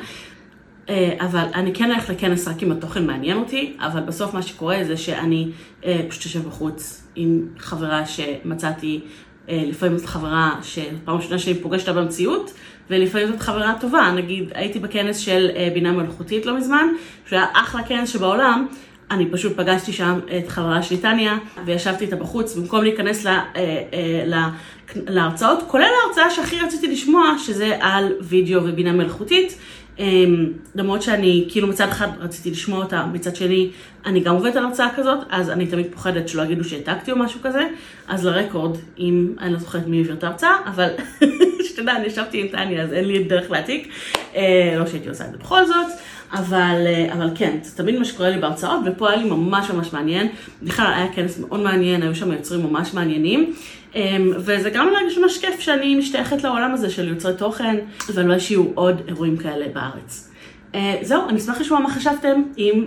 אה, 0.89 1.17
אבל 1.21 1.45
אני 1.55 1.75
כן 1.75 1.91
הולכת 1.91 2.09
לכנס 2.09 2.49
רק 2.49 2.63
אם 2.63 2.73
התוכן 2.73 3.07
מעניין 3.07 3.37
אותי, 3.37 3.77
אבל 3.79 4.01
בסוף 4.01 4.35
מה 4.35 4.43
שקורה 4.43 4.85
זה 4.85 4.97
שאני 4.97 5.49
אה, 5.85 6.01
פשוט 6.09 6.25
יושב 6.25 6.49
בחוץ 6.49 7.09
עם 7.15 7.47
חברה 7.59 8.07
שמצאתי 8.07 9.01
לפעמים 9.49 9.99
זאת 9.99 10.07
חברה 10.07 10.55
שפעם 10.63 11.17
ראשונה 11.17 11.39
שאני 11.39 11.55
פוגשת 11.55 11.89
אותה 11.89 12.01
במציאות, 12.01 12.53
ולפעמים 12.91 13.29
זאת 13.29 13.41
חברה 13.41 13.75
טובה. 13.81 14.13
נגיד, 14.17 14.53
הייתי 14.55 14.79
בכנס 14.79 15.19
של 15.19 15.51
אה, 15.57 15.69
בינה 15.75 15.93
מלאכותית 15.93 16.47
לא 16.47 16.57
מזמן, 16.57 16.87
שהיה 17.29 17.47
אחלה 17.53 17.83
כנס 17.83 18.09
שבעולם. 18.09 18.67
אני 19.11 19.27
פשוט 19.31 19.57
פגשתי 19.57 19.93
שם 19.93 20.19
את 20.39 20.49
חברה 20.49 20.83
שלי 20.83 20.97
טניה, 20.97 21.39
וישבתי 21.65 22.05
איתה 22.05 22.17
בחוץ, 22.17 22.57
במקום 22.57 22.83
להיכנס 22.83 23.25
לה, 23.25 23.45
אה, 23.57 23.83
לה, 24.27 24.51
להרצאות, 24.97 25.59
כולל 25.67 25.89
ההרצאה 26.05 26.31
שהכי 26.31 26.61
רציתי 26.61 26.87
לשמוע, 26.87 27.35
שזה 27.39 27.77
על 27.81 28.13
וידאו 28.21 28.61
ובינה 28.65 28.93
מלאכותית. 28.93 29.59
אמ, 29.99 30.53
למרות 30.75 31.03
שאני 31.03 31.45
כאילו 31.49 31.69
מצד 31.69 31.89
אחד 31.89 32.09
רציתי 32.21 32.51
לשמוע 32.51 32.79
אותה, 32.85 33.07
מצד 33.13 33.37
שני 33.37 33.71
אני 34.07 34.21
גם 34.21 34.35
עובדת 34.35 34.57
על 34.57 34.65
הרצאה 34.65 34.89
כזאת, 34.97 35.19
אז 35.31 35.51
אני 35.51 35.67
תמיד 35.67 35.87
פוחדת 35.93 36.29
שלא 36.29 36.43
יגידו 36.43 36.65
שהעתקתי 36.65 37.13
או 37.13 37.19
משהו 37.19 37.41
כזה, 37.43 37.69
אז 38.09 38.27
לרקורד, 38.27 38.77
אם 38.99 39.33
אני 39.41 39.53
לא 39.53 39.59
זוכרת 39.59 39.87
מי 39.87 39.99
העביר 39.99 40.15
את 40.15 40.25
ההרצאה, 40.25 40.57
אבל 40.67 40.89
שתדע, 41.69 41.97
אני 41.97 42.07
ישבתי 42.07 42.41
עם 42.41 42.49
טניה 42.49 42.83
אז 42.83 42.93
אין 42.93 43.05
לי 43.05 43.25
דרך 43.25 43.51
להעתיק, 43.51 43.93
אה, 44.37 44.75
לא 44.79 44.87
שהייתי 44.87 45.09
עושה 45.09 45.25
את 45.25 45.33
זה 45.33 45.39
בכל 45.39 45.67
זאת. 45.67 45.87
אבל, 46.33 46.85
אה, 46.87 47.13
אבל 47.13 47.31
כן, 47.35 47.59
זה 47.63 47.77
תמיד 47.77 47.99
מה 47.99 48.05
שקורה 48.05 48.31
לי 48.31 48.39
בהרצאות, 48.39 48.81
ופה 48.87 49.11
היה 49.11 49.23
לי 49.23 49.31
ממש 49.31 49.71
ממש 49.71 49.93
מעניין. 49.93 50.29
בכלל 50.63 50.93
היה 50.97 51.13
כנס 51.13 51.39
מאוד 51.39 51.61
מעניין, 51.61 52.03
היו 52.03 52.15
שם 52.15 52.33
יוצרים 52.33 52.63
ממש 52.63 52.95
מעניינים. 52.95 53.55
אמ, 53.95 54.33
וזה 54.37 54.71
גם 54.71 54.89
להרגיש 54.93 55.19
ממש 55.19 55.39
כיף 55.39 55.61
שאני 55.61 55.95
משתייכת 55.95 56.45
לעולם 56.45 56.75
הזה 56.75 56.91
של 56.91 57.09
יוצרי 57.09 57.35
תוכן, 57.37 57.77
ואני 58.15 58.29
לא 58.29 58.39
שיהיו 58.39 58.65
עוד 58.75 59.03
אירועים 59.09 59.37
כאלה 59.37 59.67
בארץ. 59.69 60.31
אה, 60.75 60.99
זהו, 61.03 61.29
אני 61.29 61.39
אשמח 61.39 61.61
לשמוע 61.61 61.81
מה 61.81 61.91
חשבתם, 61.91 62.43
אם 62.59 62.85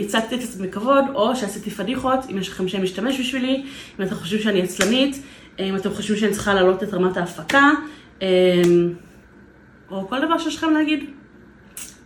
הצגתי 0.00 0.34
אה, 0.34 0.40
את 0.40 0.44
עצמי 0.44 0.68
כבוד, 0.68 1.04
או 1.14 1.36
שעשיתי 1.36 1.70
פדיחות, 1.70 2.18
אם 2.30 2.38
יש 2.38 2.48
לכם 2.48 2.68
שם 2.68 2.82
משתמש 2.82 3.20
בשבילי, 3.20 3.62
אם 3.98 4.04
אתם 4.04 4.14
חושבים 4.14 4.40
שאני 4.42 4.62
עצלנית, 4.62 5.22
אם 5.58 5.76
אתם 5.76 5.90
חושבים 5.90 6.18
שאני 6.18 6.32
צריכה 6.32 6.54
להעלות 6.54 6.82
את 6.82 6.94
רמת 6.94 7.16
ההפקה, 7.16 7.70
או 9.90 10.08
כל 10.08 10.26
דבר 10.26 10.38
שיש 10.38 10.56
לכם 10.56 10.70
להגיד. 10.70 11.04